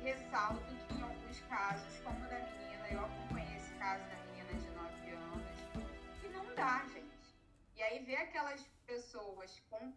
[0.00, 4.70] ressalto que em alguns casos, como da menina, eu acompanhei esse caso da menina de
[4.70, 7.36] 9 anos, que não dá, gente.
[7.74, 9.92] E aí ver aquelas pessoas com,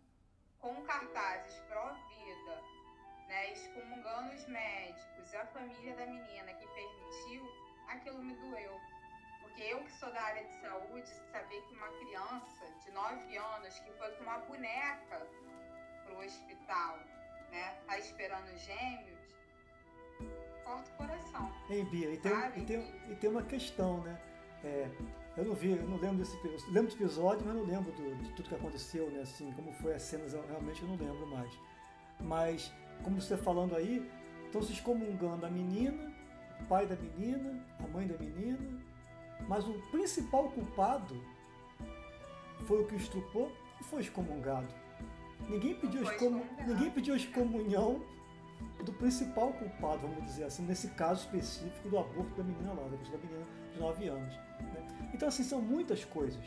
[0.57, 2.63] com cartazes pró-vida,
[3.27, 7.47] né, excomungando os médicos a família da menina que permitiu,
[7.89, 8.92] aquilo me doeu.
[9.53, 13.79] Porque eu que sou da área de saúde, saber que uma criança de 9 anos
[13.79, 15.27] que foi com uma boneca
[16.05, 16.97] pro hospital,
[17.51, 19.19] né, tá esperando gêmeos,
[20.63, 21.53] corta o coração.
[21.69, 24.19] Hein, Bia, e tem, e tem, e tem uma questão, né?
[24.63, 24.89] É,
[25.37, 28.15] eu não vi, eu não lembro desse eu lembro desse episódio, mas não lembro do-
[28.23, 29.21] de tudo que aconteceu, né?
[29.21, 31.51] Assim, como foi as cenas, eu realmente eu não lembro mais.
[32.19, 32.73] Mas,
[33.03, 34.09] como você falando aí,
[34.45, 36.11] estão se excomungando a menina,
[36.59, 38.81] o pai da menina, a mãe da menina,
[39.47, 41.15] mas o principal culpado
[42.65, 44.67] foi o que estrupou e foi excomungado.
[45.49, 46.67] Ninguém pediu, excomungado.
[46.67, 48.01] ninguém pediu a excomunhão
[48.85, 53.17] do principal culpado, vamos dizer assim, nesse caso específico do aborto da menina lá, da
[53.17, 54.33] menina de 9 anos.
[54.33, 55.11] né?
[55.13, 56.43] Então, assim, são muitas coisas.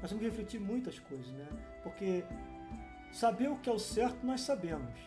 [0.00, 1.46] Nós temos que refletir muitas coisas, né?
[1.82, 2.24] Porque
[3.12, 4.98] saber o que é o certo nós sabemos.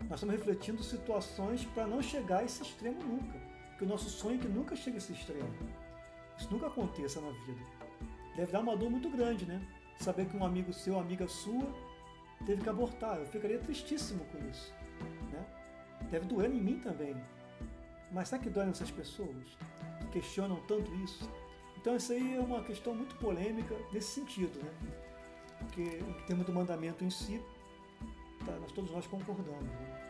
[0.00, 3.38] Nós Nós estamos refletindo situações para não chegar a esse extremo nunca.
[3.70, 5.48] Porque o nosso sonho é que nunca chegue a esse extremo.
[6.38, 7.60] Isso nunca aconteça na vida.
[8.36, 9.66] Deve dar uma dor muito grande, né?
[9.98, 11.72] Saber que um amigo seu, amiga sua,
[12.44, 13.18] teve que abortar.
[13.18, 14.74] Eu ficaria tristíssimo com isso.
[15.32, 15.46] Né?
[16.10, 17.14] Deve doer em mim também.
[18.10, 19.56] Mas será que dói nessas pessoas
[20.00, 21.28] que questionam tanto isso?
[21.76, 24.72] Então isso aí é uma questão muito polêmica nesse sentido, né?
[25.58, 27.40] Porque em termos do mandamento em si,
[28.44, 29.64] tá, nós todos nós concordamos.
[29.64, 30.03] Né?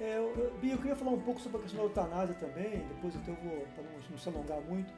[0.00, 3.14] É, eu, Bia, eu queria falar um pouco sobre a questão da eutanásia também, depois
[3.14, 4.92] eu vou, para não, não se alongar muito.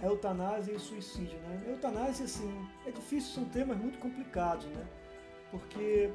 [0.00, 1.60] A eutanásia e o suicídio, né?
[1.66, 4.86] A eutanásia, assim, é difícil, são temas muito complicados, né?
[5.50, 6.12] Porque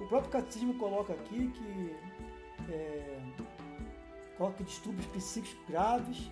[0.00, 1.96] o próprio catecismo coloca aqui que
[2.72, 3.18] é,
[4.38, 6.30] coloca distúrbios psíquicos graves,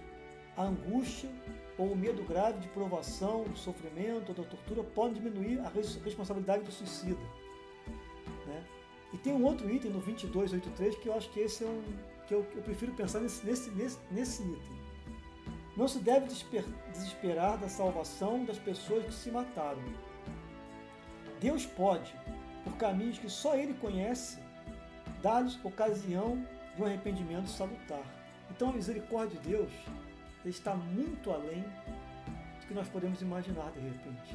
[0.56, 1.30] a angústia
[1.76, 6.62] ou o medo grave de provação, do sofrimento ou da tortura podem diminuir a responsabilidade
[6.62, 7.20] do suicida.
[8.46, 8.64] Né?
[9.12, 11.82] E tem um outro item no 2283 que eu acho que esse é um
[12.30, 14.80] que eu, eu prefiro pensar nesse, nesse, nesse, nesse item.
[15.76, 16.26] Não se deve
[16.92, 19.82] desesperar da salvação das pessoas que se mataram.
[21.40, 22.14] Deus pode,
[22.62, 24.38] por caminhos que só Ele conhece,
[25.20, 26.46] dar-lhes ocasião
[26.76, 28.04] de um arrependimento salutar.
[28.50, 29.72] Então a misericórdia de Deus
[30.44, 34.34] está muito além do que nós podemos imaginar de repente.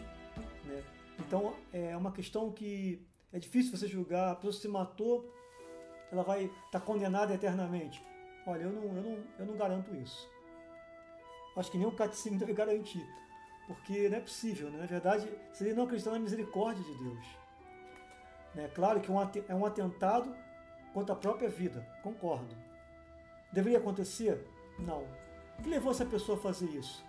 [0.66, 0.84] Né?
[1.20, 3.02] Então é uma questão que
[3.34, 5.30] é difícil você julgar, a pessoa se matou,
[6.12, 8.06] ela vai estar tá condenada eternamente.
[8.48, 10.30] Olha, eu não, eu, não, eu não garanto isso.
[11.56, 13.06] Acho que nem o catecismo deve garantir.
[13.68, 14.80] Porque não é possível, né?
[14.80, 17.26] na verdade, seria não acreditar na misericórdia de Deus.
[18.54, 18.70] Né?
[18.76, 19.10] Claro que
[19.48, 20.36] é um atentado
[20.94, 22.56] contra a própria vida, concordo.
[23.52, 24.46] Deveria acontecer?
[24.78, 25.04] Não.
[25.58, 27.04] O que levou essa pessoa a fazer isso?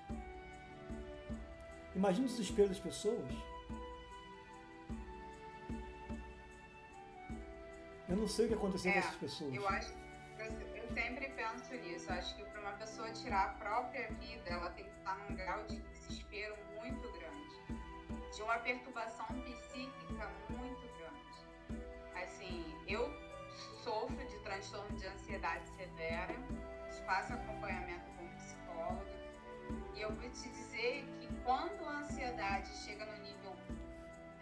[1.94, 3.24] Imagina o desespero das pessoas.
[8.08, 9.54] Eu não sei o que aconteceu é, com essas pessoas.
[9.54, 9.92] Eu acho,
[10.38, 12.12] eu, sempre penso nisso.
[12.12, 15.64] Acho que para uma pessoa tirar a própria vida, ela tem que estar num grau
[15.66, 21.82] de desespero muito grande, de uma perturbação psíquica muito grande.
[22.22, 23.12] Assim, eu
[23.82, 26.34] sofro de transtorno de ansiedade severa,
[27.06, 29.06] faço acompanhamento com psicóloga,
[29.94, 33.56] e eu vou te dizer que quando a ansiedade chega no nível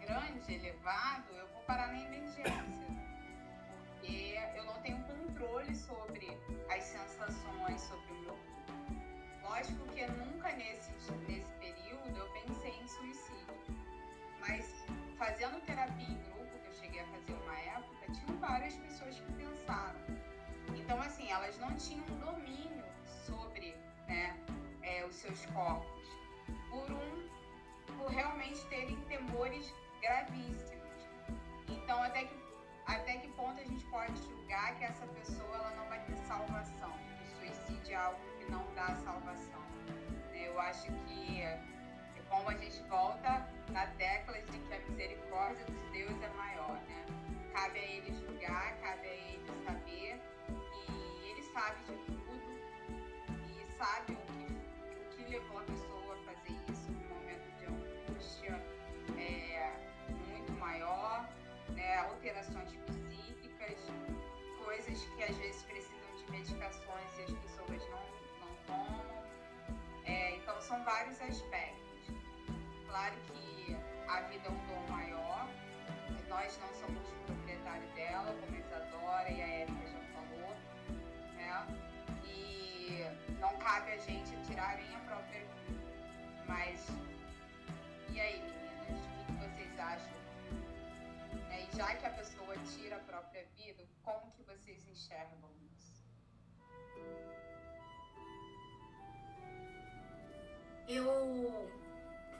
[0.01, 3.04] grande, elevado, eu vou parar na emergência
[4.05, 6.37] porque eu não tenho controle sobre
[6.69, 8.37] as sensações, sobre o meu.
[9.43, 10.91] Lógico que nunca nesse,
[11.27, 13.55] nesse período eu pensei em suicídio,
[14.39, 14.85] mas
[15.17, 19.33] fazendo terapia em grupo, que eu cheguei a fazer uma época, tinham várias pessoas que
[19.33, 19.99] pensaram.
[20.75, 22.85] Então, assim, elas não tinham domínio
[23.25, 23.75] sobre
[24.07, 24.37] né,
[24.83, 26.07] é, os seus corpos,
[26.69, 27.29] por um,
[27.97, 30.75] por realmente terem temores gravíssimos.
[31.67, 32.44] Então, até que
[32.85, 36.93] até que ponto a gente pode julgar que essa pessoa ela não vai ter salvação?
[37.21, 39.61] O suicídio é algo que não dá salvação.
[40.33, 41.59] Eu acho que é
[42.29, 47.05] como a gente volta na tecla de que a misericórdia de Deus é maior, né?
[47.53, 50.21] Cabe a ele julgar, cabe a ele saber,
[50.87, 52.41] e ele sabe de tudo,
[53.47, 54.24] e sabe o
[70.65, 72.09] são vários aspectos.
[72.87, 75.47] Claro que a vida é um dom maior,
[76.27, 80.55] nós não somos proprietários dela, como a Isadora e a Érica já falou,
[81.35, 81.67] né?
[82.25, 83.05] E
[83.39, 85.83] não cabe a gente tirarem a própria vida.
[86.47, 86.87] Mas,
[88.09, 90.13] e aí, meninas, o que vocês acham?
[91.47, 91.67] Né?
[91.71, 96.03] E já que a pessoa tira a própria vida, como que vocês enxergam isso?
[100.87, 101.69] Eu,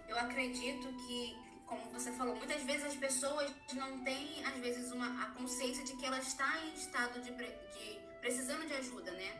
[0.08, 1.36] eu acredito que,
[1.66, 5.96] como você falou, muitas vezes as pessoas não têm, às vezes, uma, a consciência de
[5.96, 9.34] que ela está em estado de, de precisando de ajuda, né?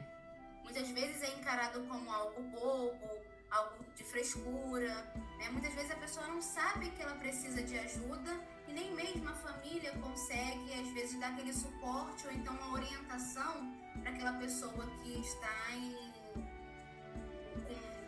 [0.64, 3.10] Muitas vezes é encarado como algo bobo,
[3.50, 4.94] algo de frescura,
[5.38, 5.50] né?
[5.50, 9.34] Muitas vezes a pessoa não sabe que ela precisa de ajuda e nem mesmo a
[9.34, 15.20] família consegue, às vezes, dar aquele suporte ou então uma orientação para aquela pessoa que
[15.20, 16.05] está em,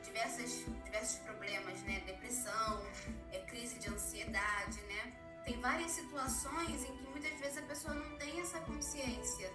[0.04, 2.02] diversas, diversos problemas, né?
[2.06, 2.86] Depressão,
[3.32, 5.14] é, crise de ansiedade, né?
[5.46, 9.52] Tem várias situações em que muitas vezes a pessoa não tem essa consciência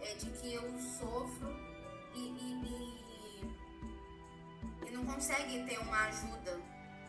[0.00, 1.48] é, de que eu sofro
[2.14, 2.52] e, e,
[3.44, 6.60] e, e não consegue ter uma ajuda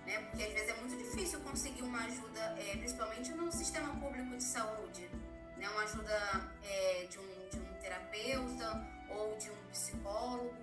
[0.06, 0.20] né?
[0.30, 4.44] Porque às vezes é muito difícil conseguir uma ajuda, é, principalmente no sistema público de
[4.44, 5.10] saúde,
[5.58, 10.63] né, uma ajuda é, de, um, de um terapeuta ou de um psicólogo.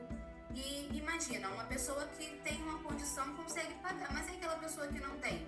[0.55, 4.99] E imagina, uma pessoa que tem uma condição consegue pagar, mas é aquela pessoa que
[4.99, 5.47] não tem.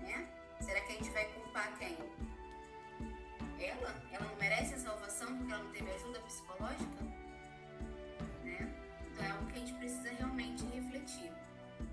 [0.00, 0.28] Né?
[0.60, 1.96] Será que a gente vai culpar quem?
[3.58, 4.02] Ela?
[4.12, 7.02] Ela não merece a salvação porque ela não teve ajuda psicológica?
[8.44, 8.74] Né?
[9.06, 11.32] Então é algo que a gente precisa realmente refletir.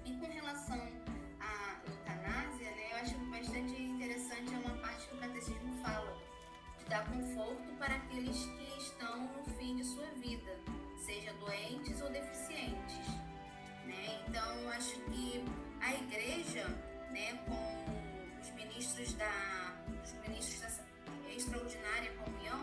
[0.03, 0.91] E com relação
[1.39, 6.17] à eutanásia, né, eu acho bastante interessante é uma parte que o catecismo fala,
[6.79, 10.76] de dar conforto para aqueles que estão no fim de sua vida
[11.07, 13.07] seja doentes ou deficientes.
[13.85, 14.21] Né?
[14.27, 15.41] Então, acho que
[15.79, 16.67] a igreja,
[17.11, 22.61] né, com os ministros da, os ministros da extraordinária comunhão,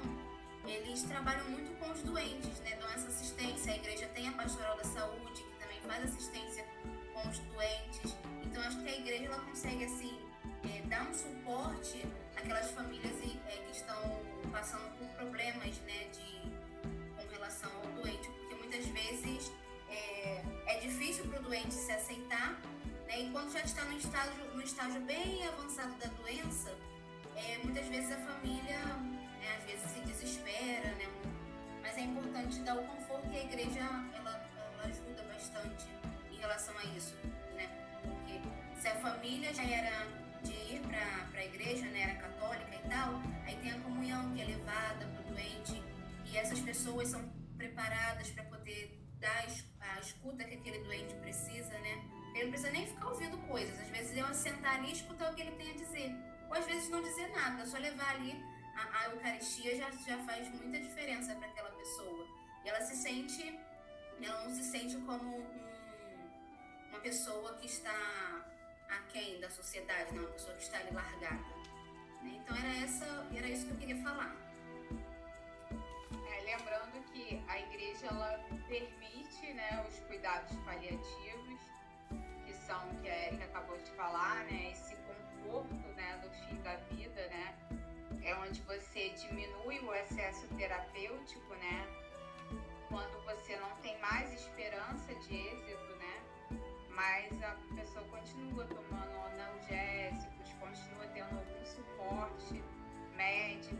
[0.67, 3.73] eles trabalham muito com os doentes, né, dão essa assistência.
[3.73, 6.67] A igreja tem a pastoral da saúde, que também faz assistência
[7.15, 8.15] com os doentes.
[8.45, 10.21] Então, acho que a igreja ela consegue assim
[10.65, 14.21] é, dar um suporte àquelas famílias é, que estão
[14.53, 16.54] passando por problemas, né, de
[17.45, 19.53] relação ao doente muitas vezes
[19.91, 22.59] é, é difícil para o doente se aceitar,
[23.07, 23.21] né?
[23.21, 26.75] E quando já está no estágio, no estágio bem avançado da doença,
[27.37, 31.07] é, muitas vezes a família, né, às vezes se desespera, né?
[31.83, 33.81] Mas é importante dar o conforto e a igreja
[34.15, 35.87] ela, ela ajuda bastante
[36.33, 37.15] em relação a isso,
[37.55, 37.69] né?
[38.03, 38.41] Porque
[38.81, 40.07] se a família já era
[40.43, 44.41] de ir para a igreja, né, era católica e tal, aí tem a comunhão que
[44.41, 45.83] é levada para o doente
[46.35, 47.34] e essas pessoas são
[47.65, 49.47] preparadas para poder dar
[49.81, 52.05] a escuta que aquele doente precisa, né?
[52.35, 53.79] Ele não precisa nem ficar ouvindo coisas.
[53.81, 56.15] Às vezes é sentar ali e escutar o que ele tem a dizer.
[56.49, 58.33] Ou às vezes não dizer nada, só levar ali
[58.77, 62.27] a, a Eucaristia já, já faz muita diferença para aquela pessoa.
[62.65, 63.59] E ela se sente,
[64.23, 68.45] ela não se sente como um, uma pessoa que está
[68.89, 71.55] aquém da sociedade, não, uma pessoa que está ali largada.
[72.23, 72.41] Né?
[72.43, 74.44] Então era, essa, era isso que eu queria falar
[76.45, 78.39] lembrando que a igreja ela
[78.69, 81.61] permite né, os cuidados paliativos,
[82.45, 86.77] que são que a Erika acabou de falar, né, esse conforto né, no fim da
[86.91, 87.55] vida, né,
[88.23, 91.87] é onde você diminui o excesso terapêutico, né,
[92.89, 96.23] quando você não tem mais esperança de êxito, né,
[96.91, 102.63] mas a pessoa continua tomando analgésicos, continua tendo algum suporte
[103.17, 103.77] médico,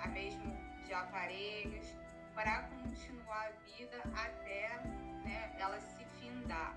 [0.00, 1.94] a mesmo de aparelhos
[2.34, 4.80] para continuar a vida até
[5.22, 6.74] né, ela se findar.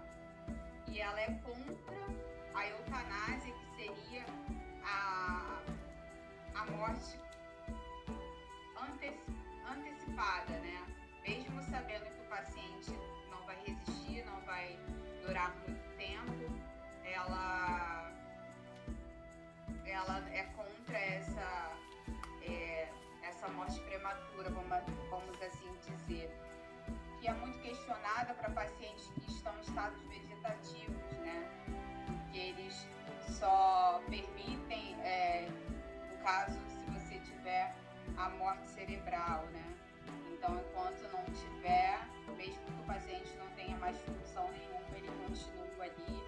[0.87, 1.95] E ela é contra
[2.53, 4.25] a eutanásia, que seria
[4.83, 5.61] a,
[6.55, 7.17] a morte
[9.71, 10.85] antecipada, né?
[11.25, 12.91] Mesmo sabendo que o paciente
[13.29, 14.77] não vai resistir, não vai
[15.25, 16.53] durar muito tempo,
[17.05, 18.11] ela,
[19.85, 21.70] ela é contra essa
[23.51, 26.31] morte prematura, vamos, assim dizer,
[27.19, 31.49] que é muito questionada para pacientes que estão em estados vegetativos, né?
[32.31, 32.87] Que eles
[33.21, 35.49] só permitem, é,
[36.11, 37.75] no caso, se você tiver
[38.17, 39.63] a morte cerebral, né?
[40.31, 41.99] Então, enquanto não tiver,
[42.35, 46.23] mesmo que o paciente não tenha mais função nenhuma, ele continua ali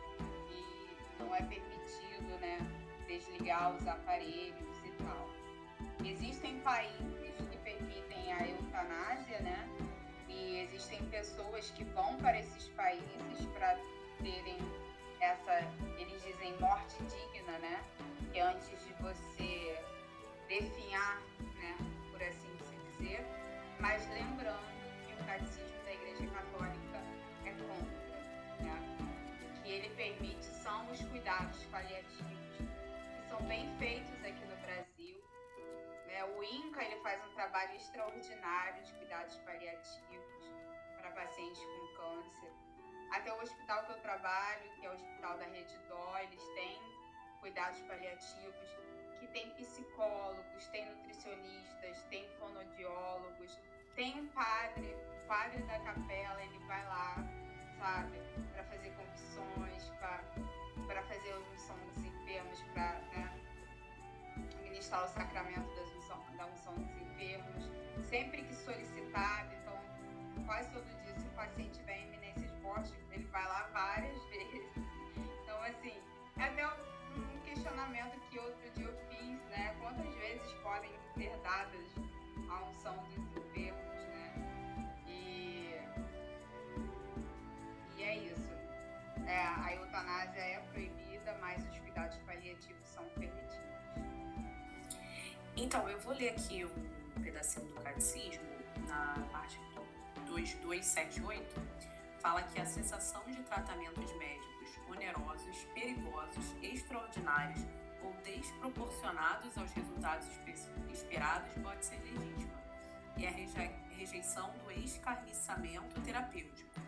[0.52, 2.60] e não é permitido, né?
[3.08, 4.73] Desligar os aparelhos.
[6.06, 9.70] Existem países que permitem a eutanásia, né?
[10.28, 13.78] E existem pessoas que vão para esses países para
[14.22, 14.58] terem
[15.22, 15.62] essa,
[15.98, 17.82] eles dizem morte digna, né?
[18.32, 19.80] Que é antes de você
[20.50, 21.22] definhar,
[21.56, 21.78] né?
[22.12, 22.54] Por assim
[22.98, 23.26] dizer.
[23.80, 24.60] Mas lembrando
[25.08, 27.00] que o catecismo da Igreja Católica
[27.46, 29.62] é contra, né?
[29.64, 34.93] Que ele permite são os cuidados paliativos, que são bem feitos aqui no Brasil
[36.26, 40.52] O INCA ele faz um trabalho extraordinário de cuidados paliativos
[40.98, 42.52] para pacientes com câncer.
[43.12, 46.82] Até o hospital que eu trabalho, que é o Hospital da Rede Dó, eles têm
[47.42, 48.78] cuidados paliativos,
[49.20, 53.60] que tem psicólogos, tem nutricionistas, tem fonodiólogos,
[53.96, 57.16] tem um padre, o padre da capela, ele vai lá,
[57.78, 58.18] sabe,
[58.54, 59.90] para fazer confissões,
[60.88, 63.40] para fazer a unção dos enfermos, para né,
[64.64, 65.86] ministrar o sacramento da
[66.44, 67.72] da unção dos enfermos,
[68.10, 69.50] sempre que solicitado.
[69.62, 73.70] Então, quase todo dia, se o paciente tiver em iminência de morte, ele vai lá
[73.72, 74.76] várias vezes.
[75.16, 75.94] Então, assim,
[76.38, 79.76] é até um questionamento que outro dia eu fiz, né?
[79.80, 81.96] Quantas vezes podem ser dadas
[82.50, 84.34] a unção dos enfermos, né?
[85.08, 85.80] E,
[87.98, 88.52] e é isso.
[89.26, 93.73] É, a eutanásia é proibida, mas os cuidados paliativos são permitidos.
[95.56, 98.44] Então, eu vou ler aqui um pedacinho do catecismo,
[98.88, 99.60] na parte
[100.34, 101.62] 2278,
[102.20, 107.62] fala que a cessação de tratamentos médicos onerosos, perigosos, extraordinários
[108.02, 110.28] ou desproporcionados aos resultados
[110.92, 112.60] esperados pode ser legítima,
[113.16, 113.32] e a
[113.96, 116.82] rejeição do escarniçamento terapêutico.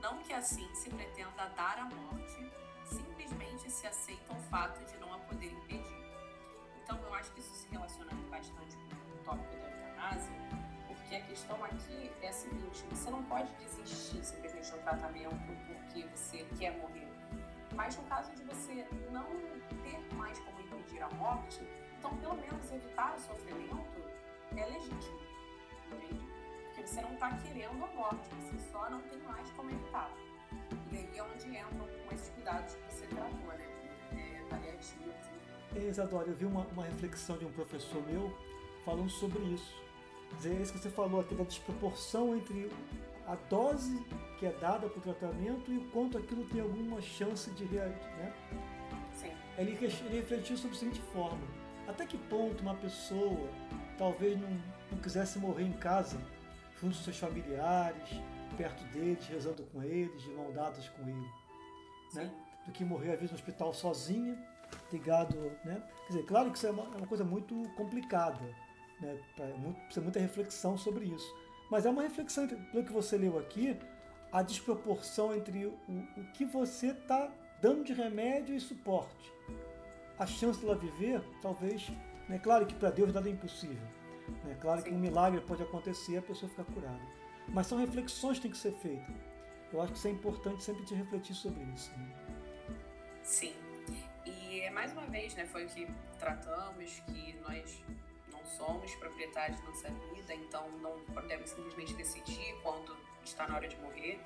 [0.00, 2.50] Não que assim se pretenda dar a morte,
[2.86, 6.07] simplesmente se aceita o fato de não a poder impedir.
[6.88, 10.32] Então, eu acho que isso se relaciona bastante com o tópico da eutanásia,
[10.86, 15.36] porque a questão aqui é a seguinte: você não pode desistir simplesmente do tratamento
[15.66, 17.06] porque você quer morrer.
[17.74, 19.26] Mas no caso de você não
[19.82, 21.60] ter mais como impedir a morte,
[21.98, 24.02] então pelo menos evitar o sofrimento
[24.56, 25.20] é legítimo,
[25.92, 26.26] entende?
[26.68, 30.10] Porque você não está querendo a morte, você só não tem mais como evitar.
[30.90, 33.66] E aí é onde entram com esses cuidados que você tratou, né?
[34.16, 34.38] É.
[35.76, 38.32] Isadora, eu vi uma, uma reflexão de um professor meu
[38.84, 39.74] falando sobre isso.
[40.36, 42.70] Dizer, é isso que você falou aqui da desproporção entre
[43.26, 44.04] a dose
[44.38, 48.08] que é dada para o tratamento e o quanto aquilo tem alguma chance de reagir.
[48.16, 48.32] Né?
[49.14, 49.32] Sim.
[49.56, 51.46] Ele, ele refletiu sobre a seguinte forma:
[51.86, 53.48] até que ponto uma pessoa
[53.98, 54.50] talvez não,
[54.92, 56.18] não quisesse morrer em casa,
[56.80, 58.08] junto com seus familiares,
[58.56, 61.28] perto deles, rezando com eles, de mão dadas com ele,
[62.14, 62.30] né?
[62.64, 64.38] do que morrer às vezes no hospital sozinha,
[64.92, 65.36] ligado.
[65.64, 65.82] Né?
[66.06, 68.44] Quer dizer, claro que isso é uma, é uma coisa muito complicada,
[69.00, 69.18] né?
[69.58, 71.34] muito, precisa muita reflexão sobre isso.
[71.70, 73.78] Mas é uma reflexão, pelo que você leu aqui,
[74.32, 75.78] a desproporção entre o,
[76.16, 79.32] o que você está dando de remédio e suporte.
[80.18, 81.90] A chance dela viver, talvez,
[82.28, 82.38] né?
[82.38, 83.86] claro que para Deus nada é impossível.
[84.44, 84.56] Né?
[84.60, 84.88] Claro Sim.
[84.88, 87.00] que um milagre pode acontecer e a pessoa ficar curada.
[87.48, 89.14] Mas são reflexões que têm que ser feitas.
[89.72, 91.90] Eu acho que isso é importante sempre de refletir sobre isso.
[91.92, 92.08] Né?
[93.22, 93.54] Sim.
[94.62, 95.86] É mais uma vez, né, foi o que
[96.18, 97.82] tratamos, que nós
[98.56, 103.76] somos proprietários da nossa vida, então não podemos simplesmente decidir quando está na hora de
[103.76, 104.20] morrer.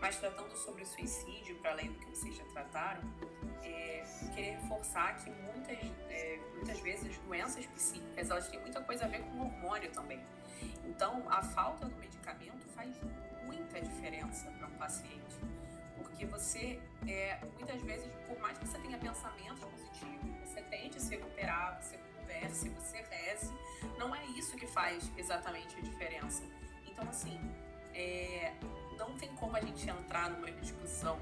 [0.00, 3.02] Mas tratando sobre o suicídio, para além do que vocês já trataram,
[3.62, 4.04] é,
[4.34, 9.08] queria reforçar que muitas, é, muitas vezes as doenças psíquicas elas têm muita coisa a
[9.08, 10.20] ver com hormônio também.
[10.84, 12.94] Então, a falta do medicamento faz
[13.44, 15.40] muita diferença para um paciente.
[15.96, 21.10] Porque você, é, muitas vezes, por mais que você tenha pensamentos positivos, você tente se
[21.10, 23.52] recuperar, você converse, você reze,
[23.98, 26.42] não é isso que faz exatamente a diferença.
[26.86, 27.38] Então, assim,
[27.94, 28.52] é,
[28.98, 31.18] não tem como a gente entrar numa discussão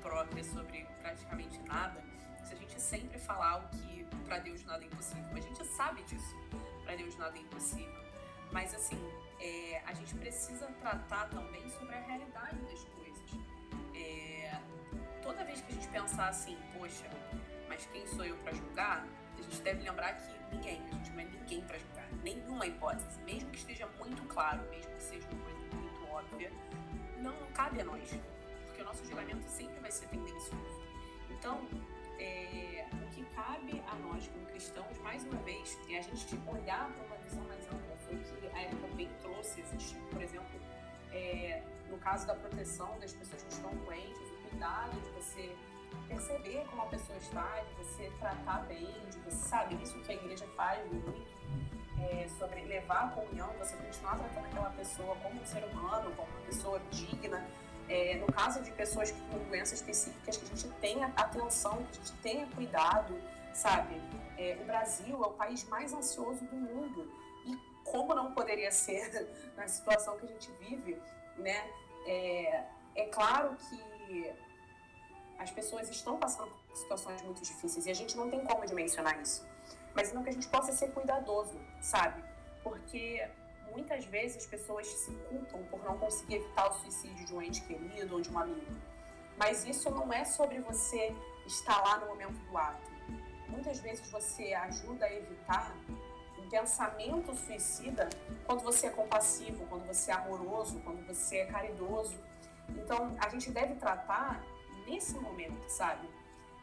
[0.00, 2.02] própria sobre praticamente nada
[2.44, 5.24] se a gente sempre falar o que para Deus nada é impossível.
[5.32, 6.36] A gente sabe disso,
[6.84, 8.02] para Deus nada é impossível.
[8.50, 9.00] Mas, assim,
[9.40, 13.01] é, a gente precisa tratar também sobre a realidade das coisas.
[13.94, 14.58] É,
[15.22, 17.08] toda vez que a gente pensar assim, poxa,
[17.68, 19.06] mas quem sou eu para julgar?
[19.38, 23.20] A gente deve lembrar que ninguém, a gente não é ninguém para julgar, nenhuma hipótese,
[23.22, 26.52] mesmo que esteja muito claro, mesmo que seja uma coisa muito óbvia,
[27.18, 28.14] não cabe a nós,
[28.66, 30.82] porque o nosso julgamento sempre vai ser tendencioso.
[31.30, 31.66] Então,
[32.18, 36.90] é, o que cabe a nós como cristãos, mais uma vez, é a gente olhar
[36.92, 37.96] para uma visão mais ampla.
[38.06, 40.60] Foi que a Erika bem trouxe, existe, por exemplo,
[41.10, 41.62] é,
[41.92, 45.54] no caso da proteção das pessoas que estão doentes, o cuidado de você
[46.08, 50.14] perceber como a pessoa está, de você tratar bem, de você sabe isso que a
[50.14, 51.14] igreja faz muito,
[52.00, 56.28] é, sobre levar a comunhão, você continuar tratando aquela pessoa como um ser humano, como
[56.28, 57.46] uma pessoa digna.
[57.88, 61.94] É, no caso de pessoas com doenças específicas, que a gente tenha atenção, que a
[61.94, 63.20] gente tenha cuidado,
[63.52, 64.00] sabe?
[64.38, 67.12] É, o Brasil é o país mais ansioso do mundo
[67.44, 67.54] e
[67.84, 71.00] como não poderia ser na situação que a gente vive,
[71.36, 71.70] né?
[72.06, 72.64] É,
[72.94, 74.32] é claro que
[75.38, 79.20] as pessoas estão passando por situações muito difíceis e a gente não tem como dimensionar
[79.20, 79.46] isso.
[79.94, 82.22] Mas não que a gente possa ser cuidadoso, sabe?
[82.62, 83.28] Porque
[83.70, 87.60] muitas vezes as pessoas se culpam por não conseguir evitar o suicídio de um ente
[87.62, 88.72] querido ou de um amigo.
[89.36, 91.14] Mas isso não é sobre você
[91.46, 92.90] estar lá no momento do ato.
[93.48, 95.74] Muitas vezes você ajuda a evitar
[96.52, 98.10] pensamento suicida
[98.44, 102.14] quando você é compassivo, quando você é amoroso, quando você é caridoso.
[102.68, 104.44] Então, a gente deve tratar
[104.86, 106.06] nesse momento, sabe?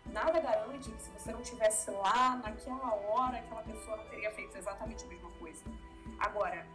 [0.06, 4.56] Nada garante que se você não tivesse lá naquela hora, aquela pessoa não teria feito
[4.56, 5.64] exatamente a mesma coisa.
[6.20, 6.66] Agora,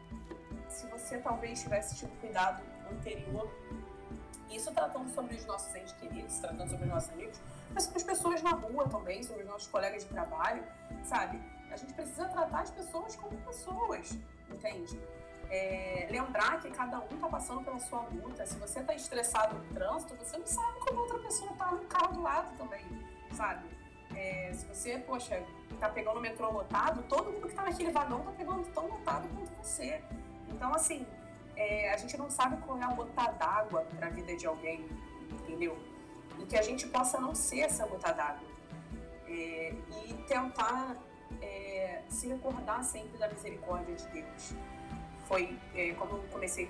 [0.68, 3.48] se você talvez tivesse tido cuidado anterior,
[4.50, 7.40] isso tratando sobre os nossos entes queridos, tratando sobre os nossos amigos,
[7.72, 10.64] mas sobre as pessoas na rua também, sobre os nossos colegas de trabalho,
[11.04, 11.40] sabe?
[11.74, 14.16] A gente precisa tratar as pessoas como pessoas,
[14.48, 14.98] entende?
[15.50, 18.44] é, lembrar que cada um está passando pela sua luta.
[18.46, 22.14] Se você está estressado no trânsito, você não sabe como outra pessoa está no carro
[22.14, 22.84] do lado também,
[23.32, 23.64] sabe?
[24.14, 27.90] É, se você, poxa, está tá pegando o metrô lotado, todo mundo que tá naquele
[27.90, 30.02] vagão tá pegando tão lotado quanto você.
[30.48, 31.06] Então, assim,
[31.56, 34.88] é, a gente não sabe qual é a gota d'água para a vida de alguém,
[35.30, 35.78] entendeu?
[36.38, 38.54] E que a gente possa não ser essa gota d'água.
[39.26, 39.72] É,
[40.06, 40.96] e tentar
[41.44, 44.54] é, se recordar sempre da misericórdia de Deus.
[45.26, 45.94] Foi, é, eu
[46.30, 46.68] comecei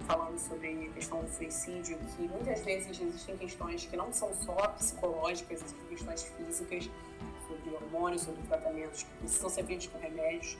[0.00, 4.54] falando sobre a questão do suicídio, que muitas vezes existem questões que não são só
[4.68, 6.90] psicológicas, existem questões físicas,
[7.46, 10.56] sobre hormônios, sobre tratamentos que precisam ser feitos com remédios,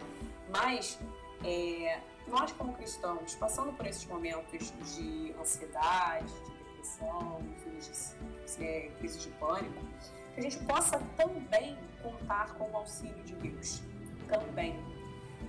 [0.48, 0.98] mas
[1.44, 1.98] é,
[2.28, 8.14] nós como cristãos, passando por esses momentos de ansiedade, de depressão, crises
[8.56, 9.82] de, é, crise de pânico,
[10.34, 13.82] que a gente possa também contar com o auxílio de Deus.
[14.28, 14.78] Também.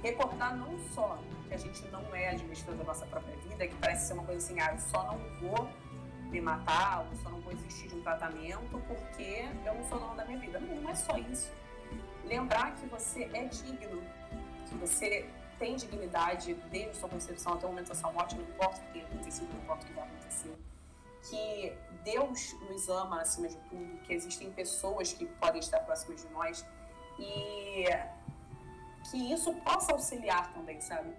[0.02, 4.08] Recordar não só que a gente não é administrador da nossa própria vida, que parece
[4.08, 5.70] ser uma coisa assim, ah, eu só não vou
[6.30, 10.16] me matar, ou só não vou existir de um tratamento porque eu não sou dono
[10.16, 10.60] da minha vida.
[10.60, 11.52] Não, não é só isso.
[12.26, 14.02] Lembrar que você é digno,
[14.68, 15.30] que você
[15.60, 18.92] tem dignidade desde sua concepção até o momento da sua morte, não importa o que
[18.94, 20.56] tenha acontecido, não importa o que vai acontecer.
[21.30, 21.74] Que
[22.06, 26.66] Deus nos ama acima de tudo, que existem pessoas que podem estar próximas de nós
[27.20, 27.86] e
[29.10, 31.14] que isso possa auxiliar também, sabe?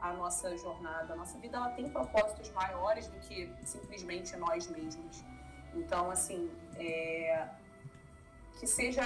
[0.00, 5.24] A nossa jornada, a nossa vida, ela tem propósitos maiores do que simplesmente nós mesmos.
[5.72, 7.48] Então, assim, é...
[8.58, 9.02] que seja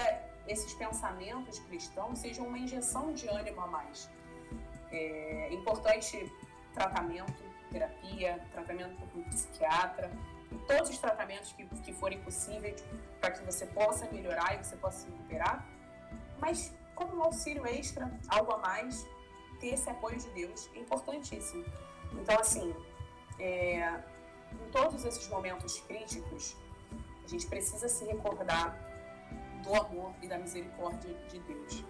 [0.48, 4.10] esses pensamentos cristãos sejam uma injeção de ânimo a mais
[4.90, 6.32] é importante
[6.74, 10.10] tratamento, terapia, tratamento com psiquiatra,
[10.66, 12.85] todos os tratamentos que, que forem possíveis
[13.20, 15.66] para que você possa melhorar e você possa se recuperar.
[16.39, 19.07] Mas como um auxílio extra, algo a mais,
[19.61, 21.65] ter esse apoio de Deus é importantíssimo.
[22.12, 22.75] Então, assim,
[23.39, 24.01] é,
[24.53, 26.57] em todos esses momentos críticos,
[27.25, 28.77] a gente precisa se recordar
[29.62, 31.85] do amor e da misericórdia de Deus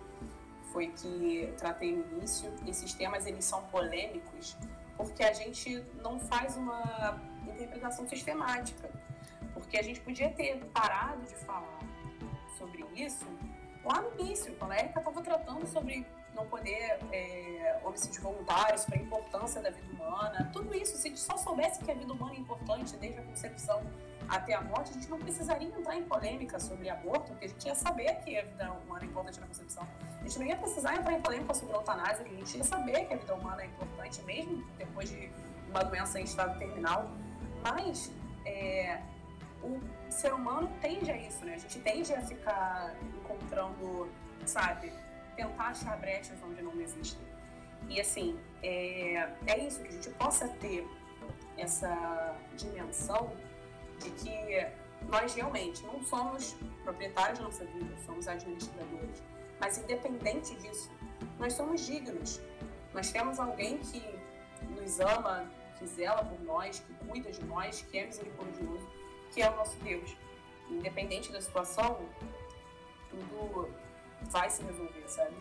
[0.72, 2.52] foi que tratei no início.
[2.66, 4.56] Esses temas eles são polêmicos
[4.96, 7.20] porque a gente não faz uma
[7.58, 8.88] interpretação sistemática.
[9.52, 11.80] Porque a gente podia ter parado de falar
[12.56, 13.26] sobre isso
[13.84, 18.98] lá no início, quando a Erika estava tratando sobre não poder é, homicídio voluntário, sobre
[19.00, 22.12] a importância da vida humana, tudo isso, se a gente só soubesse que a vida
[22.12, 23.82] humana é importante desde a concepção
[24.28, 27.66] até a morte, a gente não precisaria entrar em polêmica sobre aborto, porque a gente
[27.66, 29.88] ia saber que a vida humana é importante na concepção.
[30.20, 33.06] A gente não ia precisar entrar em polêmica sobre a eutanásia, a gente ia saber
[33.06, 35.30] que a vida humana é importante, mesmo depois de
[35.70, 37.10] uma doença em estado terminal.
[37.62, 38.12] Mas
[38.44, 39.00] é,
[39.62, 39.80] o
[40.10, 41.54] ser humano tende a isso, né?
[41.54, 44.08] A gente tende a ficar encontrando,
[44.44, 44.92] sabe,
[45.36, 47.26] tentar achar brechas onde não existem.
[47.88, 50.86] E assim, é, é isso, que a gente possa ter
[51.56, 53.32] essa dimensão
[54.00, 54.66] de que
[55.08, 59.22] nós realmente não somos proprietários da nossa vida, somos administradores.
[59.60, 60.90] Mas independente disso,
[61.38, 62.40] nós somos dignos.
[62.94, 64.02] Nós temos alguém que
[64.70, 68.88] nos ama, que zela por nós, que cuida de nós, que é misericordioso,
[69.32, 70.16] que é o nosso Deus.
[70.68, 72.06] Independente da situação,
[73.10, 73.70] tudo
[74.22, 75.36] vai se resolver, sabe?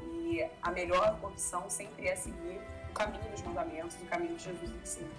[0.00, 2.60] E a melhor opção sempre é seguir
[2.90, 5.10] o caminho dos mandamentos, o caminho que Jesus ensina.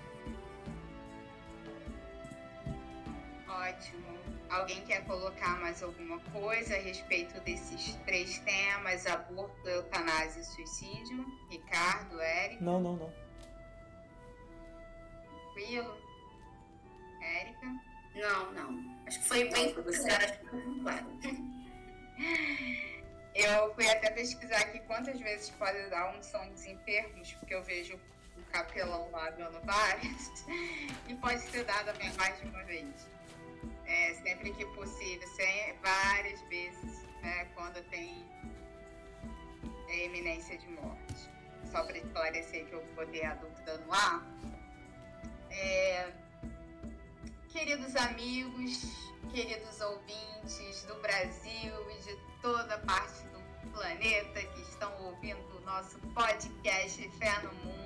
[3.47, 4.13] Ótimo.
[4.49, 11.25] Alguém quer colocar mais alguma coisa a respeito desses três temas: aborto, eutanásia e suicídio?
[11.49, 12.63] Ricardo, Érica?
[12.63, 13.22] Não, não, não.
[15.53, 15.97] Tranquilo?
[17.21, 17.67] Érica?
[18.15, 18.97] Não, não.
[19.05, 21.05] Acho que foi bem claro.
[23.35, 27.99] Eu fui até pesquisar aqui quantas vezes pode dar unção dos enfermos, porque eu vejo
[28.37, 30.45] o capelão lá dando várias,
[31.09, 33.07] e pode ser dado mais de uma vez
[33.87, 38.23] é, sempre que possível, sem, várias vezes, né, quando tem
[39.89, 41.29] é, iminência de morte.
[41.71, 44.23] Só para esclarecer que eu botei a dúvida no ar.
[45.55, 46.11] É,
[47.49, 48.81] queridos amigos,
[49.31, 55.99] queridos ouvintes do Brasil e de toda parte do planeta que estão ouvindo o nosso
[56.15, 57.83] podcast Fé no Mundo.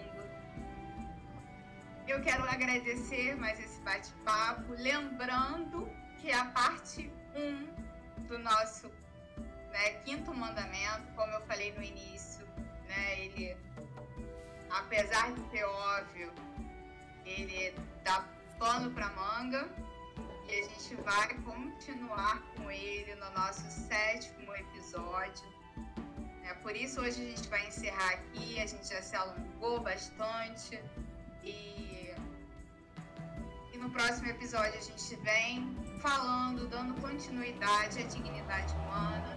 [2.07, 5.89] Eu quero agradecer mais esse bate-papo, lembrando
[6.21, 8.87] que a parte 1 do nosso
[9.71, 12.47] né, quinto mandamento, como eu falei no início,
[12.87, 13.57] né, ele,
[14.69, 16.33] apesar de ser óbvio,
[17.27, 18.25] ele dá
[18.57, 19.69] pano para manga
[20.47, 25.45] e a gente vai continuar com ele no nosso sétimo episódio.
[26.43, 30.81] É, por isso hoje a gente vai encerrar aqui, a gente já se alongou bastante
[31.43, 31.87] e
[33.73, 39.35] e no próximo episódio a gente vem falando, dando continuidade à dignidade humana,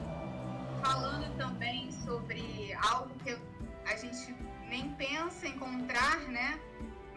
[0.83, 3.37] falando também sobre algo que
[3.85, 4.35] a gente
[4.67, 6.59] nem pensa encontrar, né?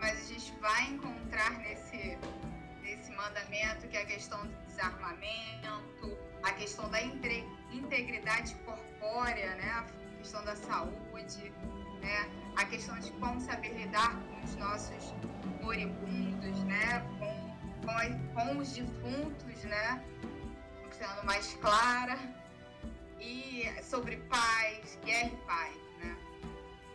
[0.04, 2.18] Mas a gente vai encontrar nesse,
[2.82, 9.72] nesse mandamento, que é a questão do desarmamento, a questão da integridade corpórea, né?
[9.72, 11.54] A questão da saúde,
[12.02, 12.30] né?
[12.58, 15.14] A questão de como saber lidar com os nossos
[15.62, 17.00] moribundos, né?
[17.18, 20.04] Com, com, com os defuntos, né?
[20.92, 22.20] Sendo mais clara.
[23.22, 25.83] E sobre paz, guerra e paz?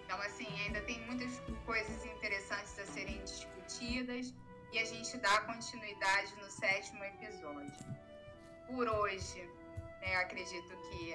[0.09, 4.33] Então, assim, ainda tem muitas coisas interessantes a serem discutidas
[4.73, 7.77] e a gente dá continuidade no sétimo episódio.
[8.67, 9.39] Por hoje,
[10.01, 11.15] né, acredito que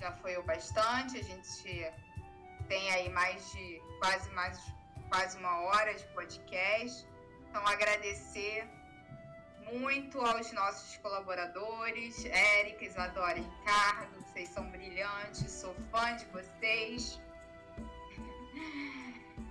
[0.00, 1.16] já foi o bastante.
[1.16, 1.92] A gente
[2.66, 4.60] tem aí mais de quase mais
[5.08, 7.06] quase uma hora de podcast.
[7.48, 8.68] Então agradecer
[9.72, 17.22] muito aos nossos colaboradores, Érica, Isadora e Ricardo, vocês são brilhantes, sou fã de vocês.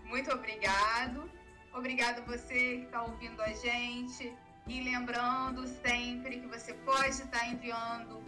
[0.06, 1.30] Muito obrigado.
[1.74, 4.34] Obrigado você que está ouvindo a gente.
[4.68, 8.24] E lembrando sempre que você pode estar enviando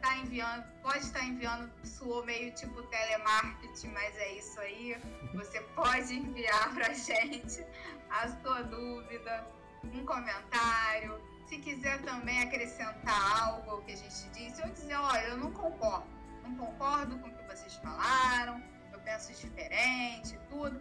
[0.00, 4.96] tá enviando, pode estar enviando, suou meio tipo telemarketing, mas é isso aí.
[5.34, 7.64] Você pode enviar para a gente
[8.10, 9.46] a sua dúvida,
[9.84, 11.20] um comentário.
[11.46, 15.52] Se quiser também acrescentar algo ao que a gente disse, ou dizer, olha, eu não
[15.52, 16.06] concordo,
[16.42, 18.62] não concordo com o que vocês falaram,
[19.00, 20.80] eu penso diferente, tudo.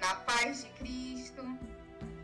[0.00, 1.42] na paz de Cristo.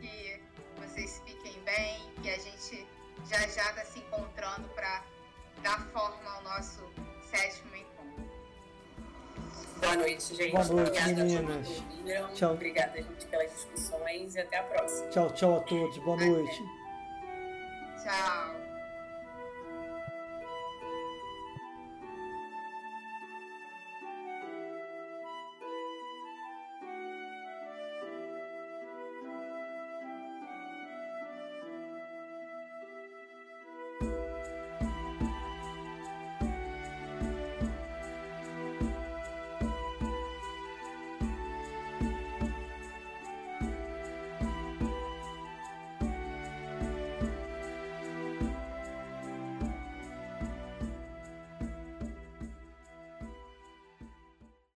[0.00, 0.40] Que
[0.80, 2.86] vocês fiquem bem, que a gente
[3.28, 5.02] já já está se encontrando para
[5.62, 6.82] dar forma ao nosso
[7.30, 7.94] sétimo encontro.
[9.80, 10.52] Boa noite, gente.
[10.52, 11.68] Boa noite, Obrigada meninas.
[12.34, 12.52] Tchau.
[12.52, 15.08] Obrigada, gente, pelas discussões e até a próxima.
[15.10, 15.98] Tchau, tchau a todos.
[15.98, 16.62] Boa noite.
[18.02, 18.63] Tchau.